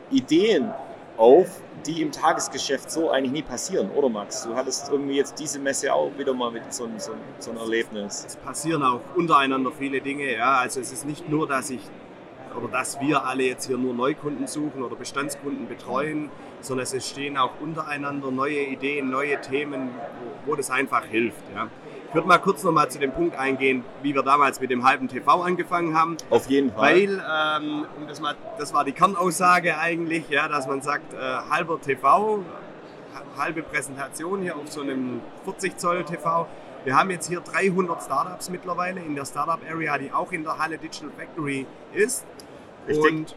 Ideen 0.10 0.72
auf, 1.18 1.62
die 1.86 2.02
im 2.02 2.12
Tagesgeschäft 2.12 2.90
so 2.90 3.10
eigentlich 3.12 3.32
nie 3.32 3.42
passieren, 3.42 3.92
oder 3.92 4.10
Max? 4.10 4.44
Du 4.44 4.56
hattest 4.56 4.90
irgendwie 4.90 5.16
jetzt 5.16 5.40
diese 5.40 5.60
Messe 5.60 5.94
auch 5.94 6.12
wieder 6.18 6.34
mal 6.34 6.52
mit 6.52 6.74
so, 6.74 6.88
so, 6.98 7.12
so 7.40 7.52
einem 7.52 7.60
Erlebnis. 7.60 8.26
Es 8.28 8.36
passieren 8.38 8.84
auch 8.84 9.02
untereinander 9.16 9.72
viele 9.72 10.02
Dinge, 10.02 10.36
ja. 10.36 10.60
Also 10.60 10.80
es 10.80 10.92
ist 10.92 11.06
nicht 11.06 11.30
nur, 11.30 11.48
dass 11.48 11.70
ich 11.70 11.82
oder 12.58 12.68
dass 12.68 13.00
wir 13.00 13.26
alle 13.26 13.44
jetzt 13.44 13.68
hier 13.68 13.78
nur 13.78 13.94
Neukunden 13.94 14.48
suchen 14.48 14.84
oder 14.84 14.96
Bestandskunden 14.96 15.68
betreuen, 15.68 16.30
sondern 16.62 16.84
es 16.84 16.94
entstehen 16.94 17.38
auch 17.38 17.60
untereinander 17.60 18.32
neue 18.32 18.62
Ideen, 18.62 19.10
neue 19.10 19.40
Themen, 19.42 19.90
wo, 20.46 20.52
wo 20.52 20.56
das 20.56 20.70
einfach 20.70 21.06
hilft. 21.06 21.44
Ja. 21.54 21.68
Ich 22.10 22.16
würde 22.16 22.28
mal 22.28 22.40
kurz 22.40 22.64
noch 22.64 22.74
mal 22.74 22.90
zu 22.90 23.00
dem 23.00 23.14
Punkt 23.14 23.38
eingehen, 23.38 23.86
wie 24.04 24.14
wir 24.14 24.22
damals 24.22 24.60
mit 24.60 24.70
dem 24.70 24.84
halben 24.84 25.08
TV 25.08 25.44
angefangen 25.44 25.98
haben. 25.98 26.18
Auf 26.30 26.50
jeden 26.50 26.72
Fall. 26.72 26.94
Weil, 26.94 27.24
ähm, 27.64 27.86
das, 28.08 28.20
mal, 28.20 28.36
das 28.58 28.74
war 28.74 28.84
die 28.84 28.92
Kernaussage 28.92 29.78
eigentlich, 29.78 30.30
ja, 30.30 30.50
dass 30.50 30.68
man 30.68 30.82
sagt, 30.82 31.14
äh, 31.14 31.18
halber 31.50 31.80
TV, 31.80 32.44
halbe 33.38 33.64
Präsentation 33.64 34.42
hier 34.42 34.56
auf 34.56 34.70
so 34.70 34.82
einem 34.82 35.22
40 35.46 35.78
Zoll 35.78 36.04
TV. 36.04 36.48
Wir 36.84 36.96
haben 36.96 37.12
jetzt 37.12 37.28
hier 37.28 37.42
300 37.42 38.02
Startups 38.02 38.50
mittlerweile 38.50 39.02
in 39.02 39.16
der 39.16 39.26
Startup 39.26 39.60
Area, 39.70 39.98
die 39.98 40.12
auch 40.12 40.32
in 40.32 40.44
der 40.44 40.58
Halle 40.58 40.78
Digital 40.78 41.12
Factory 41.16 41.68
ist. 41.94 42.26
Richtig. 42.88 43.12
Und 43.12 43.36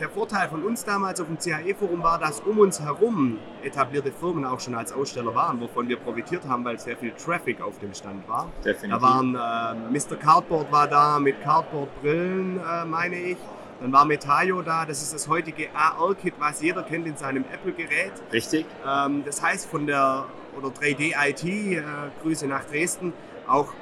der 0.00 0.08
Vorteil 0.08 0.48
von 0.48 0.64
uns 0.64 0.84
damals 0.84 1.20
auf 1.20 1.26
dem 1.26 1.38
CHE-Forum 1.38 2.02
war, 2.02 2.18
dass 2.18 2.40
um 2.40 2.58
uns 2.58 2.80
herum 2.80 3.38
etablierte 3.62 4.10
Firmen 4.10 4.44
auch 4.44 4.58
schon 4.58 4.74
als 4.74 4.92
Aussteller 4.92 5.34
waren, 5.34 5.60
wovon 5.60 5.88
wir 5.88 5.98
profitiert 5.98 6.46
haben, 6.48 6.64
weil 6.64 6.78
sehr 6.78 6.96
viel 6.96 7.12
Traffic 7.12 7.60
auf 7.60 7.78
dem 7.78 7.94
Stand 7.94 8.26
war. 8.28 8.48
Definitiv. 8.64 8.98
Da 8.98 9.02
waren 9.02 9.34
äh, 9.34 9.98
Mr. 9.98 10.16
Cardboard 10.16 10.72
war 10.72 10.88
da 10.88 11.18
mit 11.18 11.42
Cardboard-Brillen, 11.42 12.60
äh, 12.60 12.84
meine 12.86 13.16
ich. 13.16 13.38
Dann 13.80 13.92
war 13.92 14.04
Metaio 14.04 14.60
da, 14.60 14.84
das 14.84 15.02
ist 15.02 15.14
das 15.14 15.28
heutige 15.28 15.68
AR-Kit, 15.74 16.34
was 16.38 16.60
jeder 16.60 16.82
kennt 16.82 17.06
in 17.06 17.16
seinem 17.16 17.44
Apple-Gerät. 17.50 18.12
Richtig. 18.32 18.66
Ähm, 18.86 19.22
das 19.24 19.42
heißt 19.42 19.66
von 19.66 19.86
der, 19.86 20.26
oder 20.56 20.68
3D-IT, 20.68 21.44
äh, 21.44 21.82
Grüße 22.22 22.46
nach 22.46 22.64
Dresden, 22.64 23.12
auch 23.46 23.72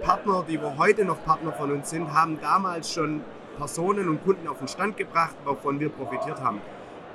Partner, 0.00 0.44
die 0.46 0.60
wir 0.60 0.76
heute 0.76 1.04
noch 1.04 1.22
Partner 1.24 1.52
von 1.52 1.72
uns 1.72 1.90
sind, 1.90 2.12
haben 2.12 2.38
damals 2.40 2.92
schon 2.92 3.22
Personen 3.56 4.08
und 4.08 4.24
Kunden 4.24 4.48
auf 4.48 4.58
den 4.58 4.68
Stand 4.68 4.96
gebracht, 4.96 5.34
wovon 5.44 5.80
wir 5.80 5.88
profitiert 5.88 6.40
haben. 6.40 6.60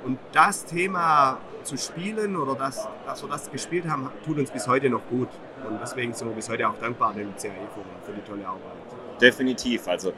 Und 0.04 0.18
das 0.32 0.64
Thema 0.64 1.38
zu 1.62 1.76
spielen 1.76 2.36
oder 2.36 2.54
das, 2.54 2.88
dass 3.06 3.22
wir 3.22 3.28
das 3.28 3.50
gespielt 3.50 3.86
haben, 3.88 4.10
tut 4.24 4.38
uns 4.38 4.50
bis 4.50 4.66
heute 4.66 4.88
noch 4.88 5.06
gut. 5.10 5.28
Und 5.68 5.78
deswegen 5.80 6.14
sind 6.14 6.28
wir 6.28 6.34
bis 6.34 6.48
heute 6.48 6.68
auch 6.68 6.78
dankbar 6.78 7.12
dem 7.12 7.34
CAE-Forum 7.36 7.90
für 8.02 8.12
die 8.12 8.22
tolle 8.22 8.46
Arbeit. 8.46 9.20
Definitiv. 9.20 9.86
Also, 9.86 10.14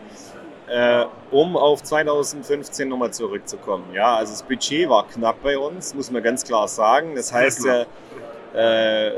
äh, 0.69 1.05
um 1.33 1.57
auf 1.57 1.83
2015 1.83 2.89
nochmal 2.89 3.13
zurückzukommen. 3.13 3.93
Ja, 3.93 4.17
also 4.17 4.33
das 4.33 4.45
Budget 4.45 4.89
war 4.89 5.07
knapp 5.09 5.43
bei 5.43 5.59
uns, 5.59 5.95
muss 5.95 6.11
man 6.13 6.23
ganz 6.23 6.45
klar 6.45 6.69
sagen. 6.69 7.17
Das 7.17 7.33
heißt, 7.33 7.67
äh, 7.67 7.87
äh, 8.55 9.11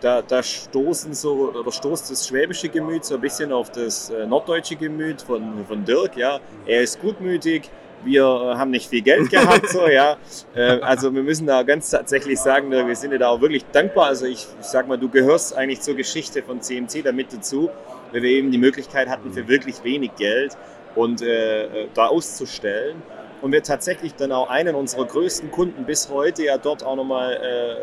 da, 0.00 0.22
da 0.22 0.42
stoßen 0.42 1.14
so, 1.14 1.52
oder 1.54 1.72
stoßt 1.72 2.10
das 2.10 2.28
schwäbische 2.28 2.68
Gemüt 2.68 3.04
so 3.04 3.14
ein 3.14 3.20
bisschen 3.20 3.52
auf 3.52 3.70
das 3.70 4.10
äh, 4.10 4.26
norddeutsche 4.26 4.76
Gemüt 4.76 5.22
von, 5.22 5.64
von 5.66 5.84
Dirk. 5.84 6.16
Ja. 6.16 6.40
Er 6.66 6.82
ist 6.82 7.00
gutmütig, 7.00 7.70
wir 8.04 8.24
haben 8.24 8.70
nicht 8.70 8.88
viel 8.88 9.02
Geld 9.02 9.30
gehabt, 9.30 9.68
so, 9.68 9.88
ja. 9.88 10.16
Äh, 10.54 10.80
also 10.80 11.12
wir 11.14 11.22
müssen 11.22 11.46
da 11.46 11.62
ganz 11.62 11.90
tatsächlich 11.90 12.38
sagen, 12.38 12.70
wir 12.70 12.96
sind 12.96 13.10
dir 13.10 13.18
da 13.18 13.28
auch 13.28 13.40
wirklich 13.40 13.64
dankbar. 13.72 14.06
Also 14.06 14.26
ich, 14.26 14.46
ich 14.60 14.66
sag 14.66 14.86
mal, 14.86 14.98
du 14.98 15.08
gehörst 15.08 15.56
eigentlich 15.56 15.80
zur 15.80 15.94
Geschichte 15.94 16.42
von 16.42 16.60
CMC 16.60 17.02
damit 17.02 17.32
dazu, 17.32 17.70
weil 18.12 18.22
wir 18.22 18.30
eben 18.30 18.50
die 18.50 18.58
Möglichkeit 18.58 19.08
hatten, 19.08 19.32
für 19.32 19.48
wirklich 19.48 19.82
wenig 19.82 20.14
Geld 20.16 20.56
und 20.94 21.22
äh, 21.22 21.64
äh, 21.64 21.88
da 21.94 22.06
auszustellen. 22.06 23.02
Und 23.46 23.52
wir 23.52 23.62
tatsächlich 23.62 24.16
dann 24.16 24.32
auch 24.32 24.50
einen 24.50 24.74
unserer 24.74 25.04
größten 25.04 25.52
Kunden 25.52 25.84
bis 25.84 26.10
heute 26.10 26.42
ja 26.42 26.58
dort 26.58 26.82
auch 26.82 26.96
nochmal 26.96 27.34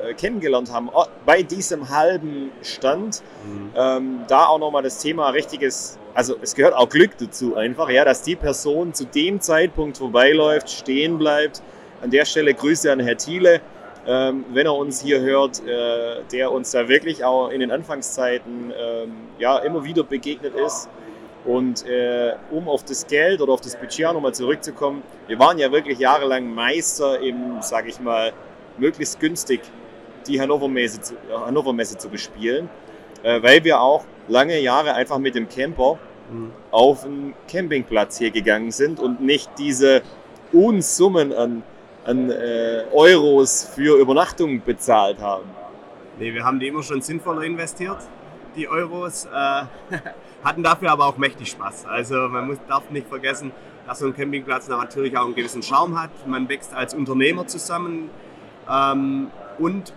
äh, 0.09 0.13
kennengelernt 0.13 0.73
haben, 0.73 0.89
bei 1.25 1.41
diesem 1.41 1.87
halben 1.87 2.51
Stand. 2.61 3.23
Mhm. 3.45 3.71
Ähm, 3.73 4.19
da 4.27 4.47
auch 4.47 4.59
nochmal 4.59 4.83
das 4.83 4.97
Thema 4.97 5.29
richtiges, 5.29 5.97
also 6.13 6.35
es 6.41 6.55
gehört 6.55 6.73
auch 6.73 6.89
Glück 6.89 7.11
dazu 7.17 7.55
einfach, 7.55 7.89
ja, 7.89 8.03
dass 8.03 8.23
die 8.23 8.35
Person 8.35 8.93
zu 8.93 9.05
dem 9.05 9.39
Zeitpunkt 9.39 9.99
vorbeiläuft, 9.99 10.69
stehen 10.69 11.17
bleibt. 11.17 11.61
An 12.01 12.11
der 12.11 12.25
Stelle 12.25 12.53
Grüße 12.53 12.91
an 12.91 12.99
Herr 12.99 13.15
Thiele, 13.15 13.61
ähm, 14.05 14.43
wenn 14.51 14.65
er 14.65 14.75
uns 14.75 15.01
hier 15.01 15.21
hört, 15.21 15.65
äh, 15.65 16.23
der 16.33 16.51
uns 16.51 16.71
da 16.71 16.89
wirklich 16.89 17.23
auch 17.23 17.47
in 17.47 17.61
den 17.61 17.71
Anfangszeiten 17.71 18.73
ähm, 18.77 19.13
ja, 19.39 19.59
immer 19.59 19.85
wieder 19.85 20.03
begegnet 20.03 20.55
ist. 20.55 20.89
Und 21.45 21.85
äh, 21.85 22.35
um 22.51 22.69
auf 22.69 22.83
das 22.85 23.05
Geld 23.05 23.41
oder 23.41 23.53
auf 23.53 23.61
das 23.61 23.75
Budget 23.75 24.13
nochmal 24.13 24.33
zurückzukommen, 24.33 25.03
wir 25.27 25.37
waren 25.39 25.57
ja 25.57 25.71
wirklich 25.71 25.99
jahrelang 25.99 26.53
Meister 26.53 27.19
im, 27.19 27.61
sage 27.61 27.89
ich 27.89 27.99
mal, 27.99 28.31
möglichst 28.77 29.19
günstig 29.19 29.61
die 30.27 30.39
Hannover 30.39 30.69
Messe 30.69 31.01
zu, 31.01 31.15
Hannover 31.45 31.73
Messe 31.73 31.97
zu 31.97 32.09
bespielen, 32.09 32.69
äh, 33.23 33.41
weil 33.41 33.63
wir 33.63 33.81
auch 33.81 34.05
lange 34.29 34.59
Jahre 34.59 34.93
einfach 34.93 35.17
mit 35.17 35.35
dem 35.35 35.49
Camper 35.49 35.99
mhm. 36.31 36.51
auf 36.71 37.03
einen 37.05 37.33
Campingplatz 37.49 38.17
hier 38.17 38.31
gegangen 38.31 38.71
sind 38.71 38.99
und 38.99 39.21
nicht 39.21 39.49
diese 39.57 40.01
Unsummen 40.53 41.33
an, 41.33 41.63
an 42.05 42.29
äh, 42.29 42.83
Euros 42.93 43.69
für 43.75 43.99
Übernachtung 43.99 44.61
bezahlt 44.63 45.19
haben. 45.19 45.49
Nee, 46.19 46.33
wir 46.33 46.43
haben 46.43 46.59
die 46.59 46.67
immer 46.67 46.83
schon 46.83 47.01
sinnvoller 47.01 47.41
investiert, 47.41 47.97
die 48.55 48.67
Euros. 48.67 49.25
Äh, 49.25 49.29
hatten 50.43 50.63
dafür 50.63 50.91
aber 50.91 51.05
auch 51.05 51.17
mächtig 51.17 51.51
Spaß. 51.51 51.85
Also 51.85 52.27
man 52.27 52.47
muss, 52.47 52.57
darf 52.67 52.89
nicht 52.89 53.07
vergessen, 53.07 53.51
dass 53.87 53.99
so 53.99 54.07
ein 54.07 54.15
Campingplatz 54.15 54.67
natürlich 54.67 55.17
auch 55.17 55.25
einen 55.25 55.35
gewissen 55.35 55.63
Charme 55.63 56.01
hat. 56.01 56.11
Man 56.27 56.49
wächst 56.49 56.73
als 56.73 56.93
Unternehmer 56.93 57.47
zusammen 57.47 58.09
ähm, 58.69 59.31
und 59.57 59.93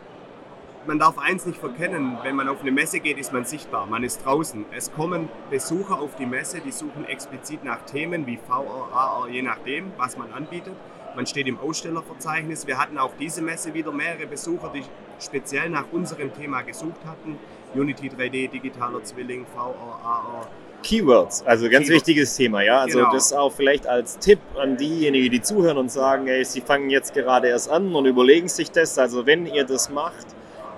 man 0.87 0.99
darf 1.01 1.19
eins 1.19 1.47
nicht 1.47 1.59
verkennen, 1.59 2.17
wenn 2.23 2.37
man 2.37 2.49
auf 2.49 2.61
eine 2.61 2.71
Messe 2.71 3.01
geht, 3.01 3.19
ist 3.19 3.33
man 3.33 3.45
sichtbar, 3.45 3.87
man 3.87 4.05
ist 4.05 4.25
draußen. 4.25 4.65
Es 4.71 4.93
kommen 4.93 5.29
Besucher 5.51 5.99
auf 5.99 6.15
die 6.15 6.27
Messe, 6.27 6.61
die 6.61 6.71
suchen 6.71 7.05
explizit 7.07 7.65
nach 7.65 7.85
Themen 7.87 8.25
wie 8.27 8.37
VR, 8.37 8.89
AR, 8.93 9.29
je 9.29 9.43
nachdem, 9.43 9.93
was 9.97 10.17
man 10.17 10.33
anbietet. 10.33 10.75
Man 11.17 11.27
steht 11.27 11.49
im 11.49 11.59
Ausstellerverzeichnis. 11.59 12.67
Wir 12.67 12.79
hatten 12.79 12.99
auch 12.99 13.13
diese 13.19 13.43
Messe 13.43 13.75
wieder 13.75 13.91
mehrere 13.91 14.27
Besucher, 14.27 14.71
die 14.75 14.85
speziell 15.19 15.71
nach 15.71 15.87
unserem 15.91 16.33
Thema 16.35 16.63
gesucht 16.63 17.01
hatten. 17.07 17.39
Unity 17.79 18.09
3D, 18.09 18.51
digitaler 18.51 19.03
Zwilling, 19.05 19.47
VR, 19.47 19.75
AR. 20.05 20.49
Keywords, 20.83 21.43
also 21.45 21.65
ganz 21.69 21.87
Keywords. 21.87 21.91
wichtiges 21.91 22.37
Thema, 22.37 22.63
ja. 22.63 22.81
Also 22.81 22.99
genau. 22.99 23.13
das 23.13 23.33
auch 23.33 23.53
vielleicht 23.53 23.87
als 23.87 24.19
Tipp 24.19 24.39
an 24.57 24.77
diejenigen, 24.77 25.31
die 25.31 25.43
zuhören 25.43 25.79
und 25.79 25.91
sagen, 25.91 26.29
ey, 26.29 26.45
sie 26.45 26.61
fangen 26.61 26.91
jetzt 26.91 27.13
gerade 27.15 27.49
erst 27.49 27.71
an 27.71 27.95
und 27.95 28.07
überlegen 28.07 28.49
sich 28.49 28.71
das. 28.71 28.99
Also 28.99 29.27
wenn 29.27 29.47
ihr 29.47 29.65
das 29.65 29.91
macht, 29.91 30.27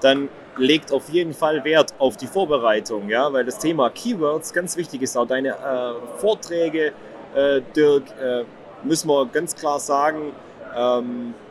dann 0.00 0.28
legt 0.57 0.93
auf 0.93 1.09
jeden 1.11 1.35
Fall 1.35 1.64
Wert 1.64 1.95
auf 1.99 2.17
die 2.17 2.26
Vorbereitung, 2.26 3.09
ja, 3.09 3.33
weil 3.33 3.45
das 3.45 3.59
Thema 3.59 3.90
Keywords 3.90 4.52
ganz 4.52 4.76
wichtig 4.76 5.02
ist. 5.02 5.17
Auch 5.17 5.26
deine 5.26 5.50
äh, 5.50 6.19
Vorträge, 6.19 6.93
äh, 7.35 7.61
Dirk, 7.76 8.05
äh, 8.21 8.45
müssen 8.83 9.09
wir 9.09 9.26
ganz 9.26 9.55
klar 9.55 9.78
sagen, 9.81 10.33
ähm, 10.76 11.35
äh, 11.35 11.48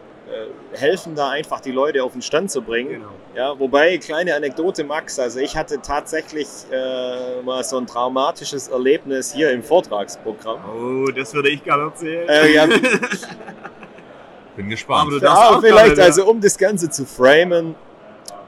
helfen 0.74 1.16
da 1.16 1.30
einfach 1.30 1.60
die 1.60 1.72
Leute 1.72 2.04
auf 2.04 2.14
den 2.14 2.22
Stand 2.22 2.52
zu 2.52 2.62
bringen. 2.62 2.90
Genau. 2.90 3.12
Ja, 3.36 3.60
wobei, 3.60 3.98
kleine 3.98 4.36
Anekdote, 4.36 4.84
Max, 4.84 5.20
also 5.20 5.40
ich 5.40 5.56
hatte 5.56 5.82
tatsächlich 5.82 6.48
äh, 6.72 7.42
mal 7.44 7.64
so 7.64 7.78
ein 7.78 7.88
traumatisches 7.88 8.68
Erlebnis 8.68 9.34
hier 9.34 9.52
im 9.52 9.64
Vortragsprogramm. 9.64 10.60
Oh, 10.66 11.12
das 11.12 11.34
würde 11.34 11.50
ich 11.50 11.64
gerne 11.64 11.84
erzählen. 11.84 12.28
Äh, 12.28 12.54
ja, 12.54 12.68
Bin 14.56 14.70
gespannt. 14.70 15.24
Aber 15.24 15.24
ja, 15.24 15.60
vielleicht, 15.62 16.00
also 16.00 16.28
um 16.28 16.42
das 16.42 16.58
Ganze 16.58 16.90
zu 16.90 17.06
framen, 17.06 17.76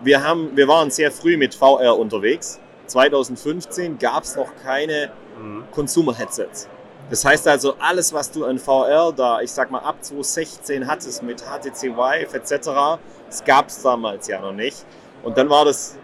wir, 0.02 0.24
haben, 0.24 0.50
wir 0.56 0.68
waren 0.68 0.90
sehr 0.90 1.12
früh 1.12 1.38
mit 1.38 1.54
VR 1.54 1.98
unterwegs. 1.98 2.60
2015 2.88 4.00
gab 4.00 4.24
es 4.24 4.36
noch 4.36 4.50
keine 4.64 5.12
mhm. 5.40 5.66
Consumer-Headsets. 5.72 6.68
Das 7.10 7.26
heißt 7.26 7.48
also, 7.48 7.76
alles, 7.80 8.14
was 8.14 8.30
du 8.32 8.46
an 8.46 8.60
VR 8.60 9.12
da, 9.16 9.42
ich 9.42 9.52
sag 9.52 9.72
mal, 9.72 9.80
ab 9.80 9.98
2016 10.02 10.88
hattest 10.88 11.24
mit 11.24 11.42
HTC 11.42 11.96
Vive 11.98 12.38
etc., 12.38 13.00
das 13.28 13.44
gab 13.44 13.70
es 13.70 13.82
damals 13.82 14.28
ja 14.28 14.40
noch 14.40 14.54
nicht. 14.54 14.86
Und 15.24 15.38
dann 15.38 15.50
war 15.50 15.66
das 15.66 15.98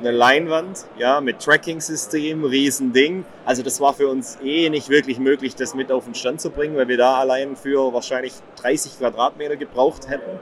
eine 0.00 0.10
Leinwand, 0.10 0.86
ja, 0.96 1.20
mit 1.20 1.40
Tracking-System, 1.40 2.44
Riesending. 2.44 3.24
Also 3.44 3.62
das 3.62 3.80
war 3.80 3.94
für 3.94 4.08
uns 4.08 4.38
eh 4.42 4.68
nicht 4.68 4.88
wirklich 4.88 5.18
möglich, 5.18 5.54
das 5.54 5.74
mit 5.74 5.90
auf 5.92 6.04
den 6.04 6.14
Stand 6.14 6.40
zu 6.40 6.50
bringen, 6.50 6.76
weil 6.76 6.88
wir 6.88 6.96
da 6.96 7.18
allein 7.18 7.56
für 7.56 7.92
wahrscheinlich 7.92 8.32
30 8.60 8.98
Quadratmeter 8.98 9.56
gebraucht 9.56 10.08
hätten. 10.08 10.38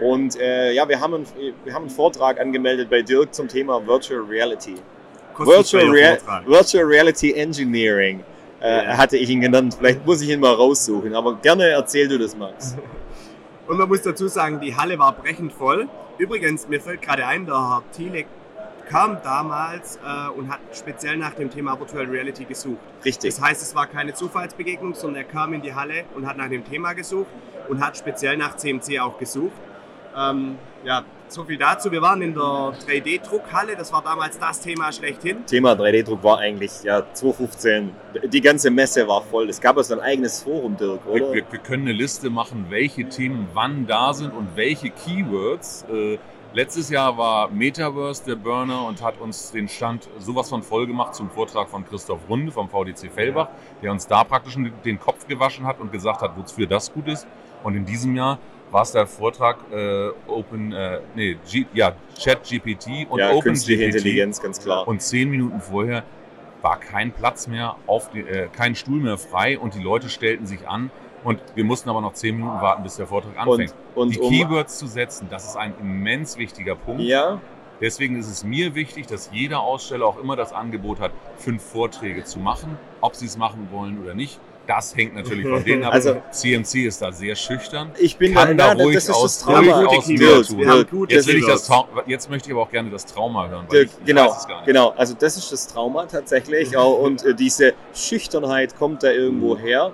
Und 0.00 0.38
äh, 0.38 0.72
ja, 0.72 0.88
wir 0.88 1.00
haben, 1.00 1.14
einen, 1.14 1.26
wir 1.64 1.72
haben 1.72 1.82
einen 1.82 1.90
Vortrag 1.90 2.40
angemeldet 2.40 2.90
bei 2.90 3.02
Dirk 3.02 3.34
zum 3.34 3.48
Thema 3.48 3.86
Virtual 3.86 4.20
Reality. 4.20 4.74
Virtual, 5.36 5.90
Rea 5.90 6.16
Virtual 6.46 6.84
Reality 6.84 7.32
Engineering 7.32 8.22
äh, 8.60 8.86
hatte 8.96 9.16
ich 9.16 9.30
ihn 9.30 9.40
genannt. 9.40 9.76
Vielleicht 9.78 10.04
muss 10.06 10.20
ich 10.22 10.30
ihn 10.30 10.40
mal 10.40 10.54
raussuchen, 10.54 11.14
aber 11.14 11.36
gerne 11.36 11.68
erzähl 11.68 12.08
du 12.08 12.18
das, 12.18 12.36
Max. 12.36 12.76
Und 13.66 13.78
man 13.78 13.88
muss 13.88 14.02
dazu 14.02 14.28
sagen, 14.28 14.60
die 14.60 14.76
Halle 14.76 14.98
war 14.98 15.12
brechend 15.12 15.52
voll. 15.52 15.88
Übrigens, 16.18 16.68
mir 16.68 16.80
fällt 16.80 17.00
gerade 17.00 17.26
ein, 17.26 17.46
der 17.46 17.54
Herr 17.54 17.82
Thiele 17.92 18.26
kam 18.88 19.18
damals 19.22 19.96
äh, 19.96 20.28
und 20.38 20.50
hat 20.50 20.60
speziell 20.72 21.16
nach 21.16 21.34
dem 21.34 21.50
Thema 21.50 21.78
Virtual 21.78 22.04
Reality 22.04 22.44
gesucht. 22.44 22.78
Richtig. 23.04 23.34
Das 23.34 23.42
heißt, 23.42 23.62
es 23.62 23.74
war 23.74 23.86
keine 23.86 24.14
Zufallsbegegnung, 24.14 24.94
sondern 24.94 25.24
er 25.24 25.28
kam 25.28 25.54
in 25.54 25.62
die 25.62 25.74
Halle 25.74 26.04
und 26.14 26.26
hat 26.26 26.36
nach 26.36 26.48
dem 26.48 26.64
Thema 26.64 26.92
gesucht 26.92 27.30
und 27.68 27.84
hat 27.84 27.96
speziell 27.96 28.36
nach 28.36 28.56
CMC 28.56 29.00
auch 29.00 29.18
gesucht. 29.18 29.52
Ähm, 30.16 30.58
ja, 30.84 31.04
so 31.28 31.44
viel 31.44 31.58
dazu. 31.58 31.90
Wir 31.90 32.02
waren 32.02 32.22
in 32.22 32.34
der 32.34 32.42
3D-Druckhalle, 32.42 33.76
das 33.76 33.92
war 33.92 34.02
damals 34.02 34.38
das 34.38 34.60
Thema 34.60 34.92
schlechthin. 34.92 35.44
Thema 35.46 35.72
3D-Druck 35.72 36.22
war 36.22 36.38
eigentlich 36.38 36.82
ja 36.82 37.02
2015, 37.12 37.90
die 38.26 38.40
ganze 38.40 38.70
Messe 38.70 39.06
war 39.08 39.22
voll. 39.22 39.48
Es 39.48 39.60
gab 39.60 39.76
also 39.76 39.94
ein 39.94 40.00
eigenes 40.00 40.42
Forum, 40.42 40.76
Dirk, 40.76 41.06
oder? 41.06 41.32
Wir, 41.32 41.44
wir, 41.50 41.58
können 41.58 41.84
eine 41.84 41.92
Liste 41.92 42.30
machen, 42.30 42.66
welche 42.68 43.08
Themen 43.08 43.48
wann 43.54 43.86
da 43.86 44.12
sind 44.12 44.32
und 44.32 44.56
welche 44.56 44.90
Keywords. 44.90 45.84
Äh, 45.90 46.18
letztes 46.52 46.90
Jahr 46.90 47.16
war 47.18 47.50
Metaverse 47.50 48.24
der 48.24 48.36
Burner 48.36 48.86
und 48.86 49.02
hat 49.02 49.20
uns 49.20 49.50
den 49.50 49.68
Stand 49.68 50.08
sowas 50.18 50.50
von 50.50 50.62
voll 50.62 50.86
gemacht 50.86 51.14
zum 51.14 51.30
Vortrag 51.30 51.68
von 51.68 51.84
Christoph 51.84 52.20
Runde 52.28 52.52
vom 52.52 52.68
VDC 52.68 53.10
Fellbach, 53.12 53.48
der 53.82 53.90
uns 53.90 54.06
da 54.06 54.22
praktisch 54.24 54.56
den 54.84 55.00
Kopf 55.00 55.26
gewaschen 55.26 55.66
hat 55.66 55.80
und 55.80 55.90
gesagt 55.90 56.20
hat, 56.20 56.36
wofür 56.36 56.66
das 56.66 56.92
gut 56.92 57.08
ist. 57.08 57.26
Und 57.64 57.74
in 57.74 57.86
diesem 57.86 58.14
Jahr 58.14 58.38
war 58.74 58.82
es 58.82 58.90
der 58.90 59.06
Vortrag 59.06 59.58
äh, 59.72 60.08
Open, 60.26 60.72
äh, 60.72 60.98
nee, 61.14 61.36
G, 61.48 61.64
ja, 61.74 61.92
ChatGPT 62.20 63.08
und 63.08 63.20
ja, 63.20 63.38
Künstliche 63.38 63.84
Intelligenz, 63.84 64.42
ganz 64.42 64.60
klar. 64.60 64.88
Und 64.88 65.00
zehn 65.00 65.30
Minuten 65.30 65.60
vorher 65.60 66.02
war 66.60 66.80
kein 66.80 67.12
Platz 67.12 67.46
mehr, 67.46 67.76
auf 67.86 68.10
die, 68.10 68.22
äh, 68.22 68.48
kein 68.48 68.74
Stuhl 68.74 69.00
mehr 69.00 69.16
frei 69.16 69.60
und 69.60 69.76
die 69.76 69.80
Leute 69.80 70.08
stellten 70.08 70.46
sich 70.46 70.66
an. 70.66 70.90
Und 71.22 71.40
wir 71.54 71.62
mussten 71.62 71.88
aber 71.88 72.00
noch 72.00 72.14
zehn 72.14 72.36
Minuten 72.36 72.60
warten, 72.60 72.82
bis 72.82 72.96
der 72.96 73.06
Vortrag 73.06 73.38
anfängt. 73.38 73.72
Und, 73.94 74.02
und 74.02 74.14
die 74.16 74.18
um 74.18 74.28
Keywords 74.28 74.76
zu 74.76 74.88
setzen, 74.88 75.28
das 75.30 75.44
ist 75.44 75.56
ein 75.56 75.72
immens 75.80 76.36
wichtiger 76.36 76.74
Punkt. 76.74 77.02
Ja. 77.02 77.40
Deswegen 77.80 78.18
ist 78.18 78.28
es 78.28 78.42
mir 78.42 78.74
wichtig, 78.74 79.06
dass 79.06 79.30
jeder 79.32 79.60
Aussteller 79.60 80.04
auch 80.04 80.18
immer 80.18 80.34
das 80.34 80.52
Angebot 80.52 80.98
hat, 80.98 81.12
fünf 81.36 81.62
Vorträge 81.62 82.24
zu 82.24 82.40
machen, 82.40 82.76
ob 83.00 83.14
sie 83.14 83.26
es 83.26 83.38
machen 83.38 83.68
wollen 83.70 84.02
oder 84.02 84.14
nicht. 84.14 84.40
Das 84.66 84.96
hängt 84.96 85.14
natürlich 85.14 85.46
von 85.46 85.62
denen 85.62 85.84
ab. 85.84 85.92
Also, 85.92 86.22
CMC 86.30 86.86
ist 86.86 87.02
da 87.02 87.12
sehr 87.12 87.34
schüchtern. 87.34 87.90
Ich 87.98 88.16
bin 88.16 88.34
kann 88.34 88.56
da, 88.56 88.74
da 88.74 88.82
ruhig 88.82 88.94
das 88.94 89.04
ist 89.04 89.14
aus, 89.14 89.38
das 89.38 89.44
Trauma. 89.44 89.84
Aus 89.84 90.06
Dirk, 90.06 91.10
jetzt, 91.10 91.28
will 91.28 91.36
ich 91.36 91.46
das 91.46 91.70
jetzt 92.06 92.30
möchte 92.30 92.48
ich 92.48 92.54
aber 92.54 92.62
auch 92.62 92.70
gerne 92.70 92.90
das 92.90 93.04
Trauma 93.04 93.48
hören. 93.48 93.66
Dirk, 93.70 93.90
ich, 94.00 94.06
genau, 94.06 94.34
genau. 94.64 94.90
Also 94.96 95.14
das 95.18 95.36
ist 95.36 95.52
das 95.52 95.66
Trauma 95.66 96.06
tatsächlich. 96.06 96.76
und 96.76 97.24
äh, 97.24 97.34
diese 97.34 97.74
Schüchternheit 97.94 98.76
kommt 98.76 99.02
da 99.02 99.10
irgendwo 99.10 99.54
mhm. 99.54 99.60
her. 99.60 99.92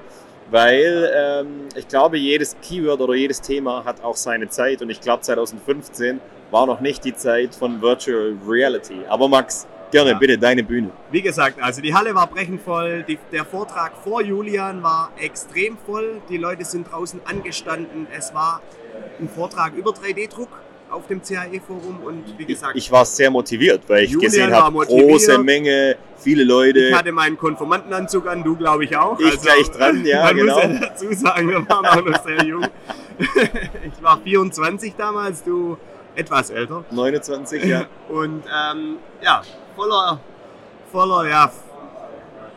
Weil 0.50 1.12
ähm, 1.14 1.68
ich 1.76 1.87
glaube, 1.87 2.18
jedes 2.18 2.56
Keyword 2.61 3.00
oder 3.00 3.14
jedes 3.14 3.40
Thema 3.40 3.85
hat 3.85 4.02
auch 4.02 4.16
seine 4.16 4.48
Zeit. 4.48 4.83
Und 4.83 4.90
ich 4.90 5.00
glaube, 5.00 5.22
2015 5.22 6.20
war 6.50 6.66
noch 6.66 6.80
nicht 6.80 7.04
die 7.04 7.14
Zeit 7.14 7.54
von 7.54 7.80
Virtual 7.80 8.37
Reality. 8.46 9.02
Aber 9.09 9.28
Max, 9.28 9.68
Gerne, 9.90 10.11
ja. 10.11 10.18
bitte, 10.18 10.38
deine 10.38 10.62
Bühne. 10.62 10.90
Wie 11.11 11.22
gesagt, 11.22 11.61
also 11.61 11.81
die 11.83 11.94
Halle 11.94 12.14
war 12.14 12.26
brechend 12.26 12.62
voll. 12.62 13.05
Die, 13.07 13.18
der 13.33 13.44
Vortrag 13.44 13.92
vor 14.05 14.22
Julian 14.22 14.83
war 14.83 15.11
extrem 15.18 15.76
voll. 15.79 16.20
Die 16.29 16.37
Leute 16.37 16.64
sind 16.64 16.90
draußen 16.90 17.20
angestanden. 17.24 18.07
Es 18.16 18.33
war 18.35 18.62
ein 19.20 19.29
Vortrag 19.29 19.74
über 19.74 19.90
3D-Druck. 19.90 20.48
auf 20.90 21.07
dem 21.07 21.22
CAE-Forum 21.22 22.00
und 22.05 22.24
wie 22.37 22.44
gesagt, 22.44 22.76
Ich 22.76 22.90
war 22.90 23.05
sehr 23.05 23.31
motiviert, 23.31 23.83
weil 23.87 24.05
ich 24.05 24.11
Julian 24.11 24.31
gesehen 24.31 24.53
habe, 24.53 24.85
große 24.87 25.38
Menge, 25.38 25.96
viele 26.18 26.42
Leute. 26.44 26.81
ich 26.81 26.94
hatte 26.94 27.12
meinen 27.12 27.38
Konformantenanzug 27.38 28.26
an, 28.26 28.42
du 28.42 28.57
glaube 28.57 28.85
ich 28.85 28.96
auch. 28.96 29.18
Ich 29.20 29.40
gleich 29.40 29.70
dran, 29.70 30.05
ja, 30.05 30.24
man 30.24 30.37
genau. 30.37 30.55
muss 30.55 30.64
ja 30.64 30.88
dazu 30.88 31.12
sagen, 31.12 31.48
wir 31.48 31.68
waren 31.68 31.87
auch 31.87 32.05
noch 32.05 32.24
sehr 32.24 32.44
jung. 32.44 32.66
ich 33.18 34.03
war 34.03 34.20
24 34.20 34.94
damals, 34.96 35.44
du 35.44 35.76
etwas 36.14 36.51
älter. 36.51 36.85
29, 36.90 37.64
ja. 37.64 37.87
Und 38.09 38.44
ähm, 38.46 38.96
ja, 39.23 39.42
voller, 39.77 40.20
voller, 40.90 41.29
ja, 41.29 41.51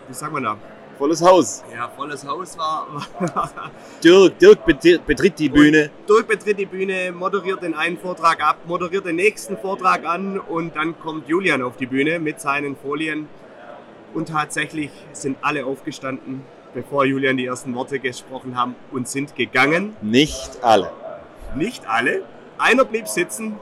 wie 0.08 0.14
sagt 0.14 0.34
man 0.34 0.44
da? 0.44 0.58
Volles 0.98 1.22
Haus. 1.24 1.64
Ja, 1.74 1.90
volles 1.90 2.26
Haus 2.26 2.58
war. 2.58 2.88
war 3.20 3.72
Dirk, 4.04 4.38
Dirk 4.38 4.66
betritt, 4.66 5.06
betritt 5.06 5.40
die 5.40 5.50
Bühne. 5.50 5.90
Dirk 6.08 6.28
betritt 6.28 6.60
die 6.60 6.66
Bühne, 6.66 7.12
moderiert 7.12 7.64
den 7.64 7.74
einen 7.74 7.98
Vortrag 7.98 8.44
ab, 8.44 8.58
moderiert 8.66 9.06
den 9.06 9.16
nächsten 9.16 9.58
Vortrag 9.58 10.06
an 10.06 10.40
und 10.40 10.76
dann 10.76 11.00
kommt 11.00 11.28
Julian 11.28 11.64
auf 11.64 11.78
die 11.78 11.88
Bühne 11.88 12.20
mit 12.20 12.40
seinen 12.40 12.76
Folien. 12.76 13.28
Und 14.14 14.30
tatsächlich 14.30 14.92
sind 15.14 15.38
alle 15.42 15.66
aufgestanden, 15.66 16.44
bevor 16.76 17.06
Julian 17.06 17.38
die 17.38 17.48
ersten 17.48 17.74
Worte 17.74 18.00
gesprochen 18.00 18.56
haben 18.56 18.76
und 18.92 19.08
sind 19.08 19.36
gegangen. 19.36 19.96
Nicht 20.02 20.64
alle. 20.64 20.92
Nicht 21.56 21.88
alle. 21.88 22.24
Einer 22.64 22.86
blieb 22.86 23.10
sitzen. 23.10 23.58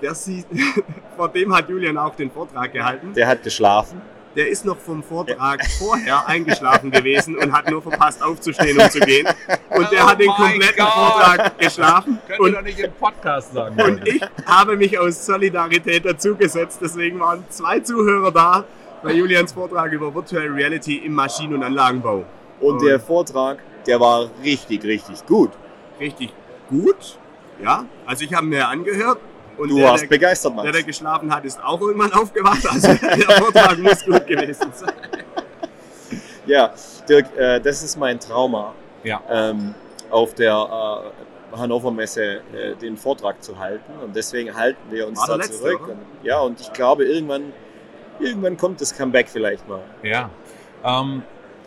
Der 0.00 0.14
sie, 0.14 0.44
vor 1.16 1.28
dem 1.28 1.54
hat 1.54 1.68
Julian 1.68 1.98
auch 1.98 2.14
den 2.14 2.30
Vortrag 2.30 2.72
gehalten. 2.72 3.12
Der 3.12 3.26
hat 3.26 3.42
geschlafen. 3.42 4.00
Der 4.36 4.48
ist 4.48 4.64
noch 4.64 4.78
vom 4.78 5.02
Vortrag 5.02 5.60
vorher 5.78 6.26
eingeschlafen 6.26 6.90
gewesen 6.90 7.36
und 7.36 7.52
hat 7.52 7.68
nur 7.68 7.82
verpasst 7.82 8.22
aufzustehen 8.22 8.78
und 8.78 8.90
zu 8.90 9.00
gehen. 9.00 9.26
Und 9.70 9.90
der 9.90 10.04
Oh 10.04 10.08
hat 10.08 10.20
den 10.20 10.28
kompletten 10.28 10.76
Gott. 10.78 10.92
Vortrag 10.92 11.58
geschlafen. 11.58 12.18
Könnt 12.26 12.40
Und 12.40 12.50
ihr 12.50 12.54
doch 12.54 12.62
nicht 12.62 12.78
im 12.78 12.92
Podcast 12.92 13.52
sagen. 13.52 13.80
Und 13.82 14.06
ich 14.06 14.22
habe 14.46 14.76
mich 14.76 14.98
aus 14.98 15.26
Solidarität 15.26 16.04
dazugesetzt. 16.04 16.78
Deswegen 16.80 17.20
waren 17.20 17.44
zwei 17.50 17.80
Zuhörer 17.80 18.30
da 18.30 18.64
bei 19.02 19.12
Julians 19.12 19.52
Vortrag 19.52 19.92
über 19.92 20.14
Virtual 20.14 20.46
Reality 20.46 20.98
im 20.98 21.12
Maschinen- 21.12 21.54
und 21.54 21.64
Anlagenbau. 21.64 22.24
Und 22.60 22.80
der 22.82 22.98
Vortrag, 23.00 23.58
der 23.86 24.00
war 24.00 24.30
richtig, 24.42 24.84
richtig 24.84 25.26
gut. 25.26 25.50
Richtig 26.00 26.32
gut. 26.70 27.18
Ja, 27.62 27.84
also 28.06 28.24
ich 28.24 28.32
habe 28.34 28.46
mir 28.46 28.66
angehört. 28.68 29.18
Und 29.56 29.70
Du 29.70 29.76
der, 29.76 29.88
warst 29.88 30.04
der, 30.04 30.08
begeistert, 30.08 30.52
der, 30.52 30.62
Max. 30.64 30.72
der 30.72 30.82
geschlafen 30.84 31.34
hat, 31.34 31.44
ist 31.44 31.60
auch 31.62 31.80
irgendwann 31.80 32.12
aufgewacht. 32.22 32.64
Also 32.70 32.94
der 32.94 33.30
Vortrag 33.38 33.78
muss 33.78 34.04
gut 34.04 34.26
gewesen 34.26 34.72
sein. 34.72 34.92
Ja, 36.46 36.72
Dirk, 37.06 37.36
äh, 37.36 37.60
das 37.60 37.82
ist 37.82 37.96
mein 37.98 38.18
Trauma, 38.18 38.72
Ja. 39.04 39.20
ähm, 39.28 39.74
auf 40.08 40.32
der 40.34 41.12
äh, 41.52 41.56
Hannover 41.58 41.90
Messe 41.90 42.40
äh, 42.54 42.74
den 42.80 42.96
Vortrag 42.96 43.42
zu 43.42 43.58
halten. 43.58 43.92
Und 44.02 44.16
deswegen 44.16 44.54
halten 44.56 44.80
wir 44.90 45.06
uns 45.08 45.18
War 45.18 45.26
der 45.26 45.36
da 45.36 45.42
letzte, 45.42 45.58
zurück. 45.58 45.88
Und, 45.88 45.98
ja, 46.22 46.40
und 46.40 46.58
ich 46.58 46.72
glaube, 46.72 47.04
irgendwann, 47.04 47.52
irgendwann 48.18 48.56
kommt 48.56 48.80
das 48.80 48.96
Comeback 48.96 49.28
vielleicht 49.28 49.68
mal. 49.68 49.82
Ja. 50.02 50.30
Ähm, 50.82 51.22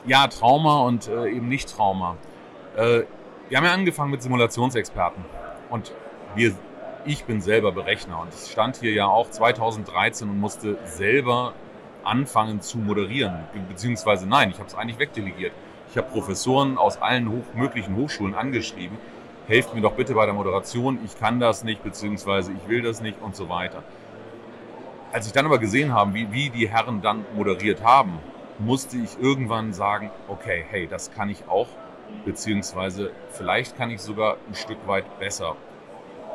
ja, 0.07 0.25
Trauma 0.27 0.81
und 0.87 1.07
äh, 1.07 1.27
eben 1.29 1.47
nicht 1.47 1.69
Trauma. 1.75 2.15
Äh, 2.75 3.03
wir 3.49 3.57
haben 3.59 3.65
ja 3.65 3.73
angefangen 3.73 4.09
mit 4.09 4.23
Simulationsexperten. 4.23 5.23
Und 5.71 5.91
wir, 6.35 6.53
ich 7.05 7.23
bin 7.23 7.41
selber 7.41 7.71
Berechner 7.71 8.21
und 8.21 8.31
ich 8.31 8.51
stand 8.51 8.77
hier 8.77 8.93
ja 8.93 9.07
auch 9.07 9.31
2013 9.31 10.29
und 10.29 10.39
musste 10.39 10.77
selber 10.85 11.53
anfangen 12.03 12.61
zu 12.61 12.77
moderieren. 12.77 13.33
Be- 13.53 13.59
Beziehungsweise 13.69 14.27
nein, 14.27 14.51
ich 14.51 14.59
habe 14.59 14.67
es 14.67 14.75
eigentlich 14.75 14.99
wegdelegiert. 14.99 15.53
Ich 15.89 15.97
habe 15.97 16.07
Professoren 16.09 16.77
aus 16.77 17.01
allen 17.01 17.31
hoch, 17.31 17.43
möglichen 17.55 17.95
Hochschulen 17.95 18.35
angeschrieben. 18.35 18.97
Helft 19.47 19.73
mir 19.73 19.81
doch 19.81 19.93
bitte 19.93 20.13
bei 20.13 20.25
der 20.25 20.35
Moderation. 20.35 20.99
Ich 21.03 21.19
kann 21.19 21.39
das 21.39 21.63
nicht, 21.63 21.83
beziehungsweise 21.83 22.51
ich 22.51 22.69
will 22.69 22.81
das 22.81 23.01
nicht 23.01 23.21
und 23.21 23.35
so 23.35 23.49
weiter. 23.49 23.81
Als 25.11 25.27
ich 25.27 25.33
dann 25.33 25.45
aber 25.45 25.57
gesehen 25.57 25.93
habe, 25.93 26.13
wie, 26.13 26.31
wie 26.31 26.49
die 26.49 26.69
Herren 26.69 27.01
dann 27.01 27.25
moderiert 27.35 27.83
haben, 27.83 28.19
musste 28.59 28.97
ich 28.97 29.19
irgendwann 29.19 29.73
sagen, 29.73 30.11
okay, 30.27 30.63
hey, 30.69 30.87
das 30.87 31.11
kann 31.11 31.29
ich 31.29 31.49
auch, 31.49 31.67
beziehungsweise 32.25 33.11
vielleicht 33.29 33.77
kann 33.77 33.89
ich 33.91 34.01
sogar 34.01 34.37
ein 34.47 34.55
Stück 34.55 34.87
weit 34.87 35.19
besser. 35.19 35.55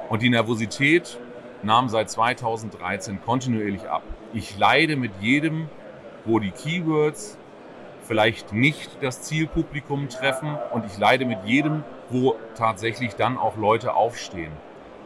Und 0.08 0.22
die 0.22 0.30
Nervosität 0.30 1.18
nahm 1.62 1.88
seit 1.88 2.10
2013 2.10 3.20
kontinuierlich 3.22 3.88
ab. 3.88 4.02
Ich 4.32 4.58
leide 4.58 4.96
mit 4.96 5.12
jedem, 5.20 5.68
wo 6.24 6.38
die 6.38 6.50
Keywords 6.50 7.38
vielleicht 8.02 8.52
nicht 8.52 8.90
das 9.00 9.22
Zielpublikum 9.22 10.08
treffen 10.08 10.56
und 10.72 10.84
ich 10.86 10.96
leide 10.98 11.24
mit 11.24 11.38
jedem, 11.44 11.82
wo 12.08 12.36
tatsächlich 12.54 13.14
dann 13.14 13.36
auch 13.36 13.56
Leute 13.56 13.94
aufstehen. 13.94 14.52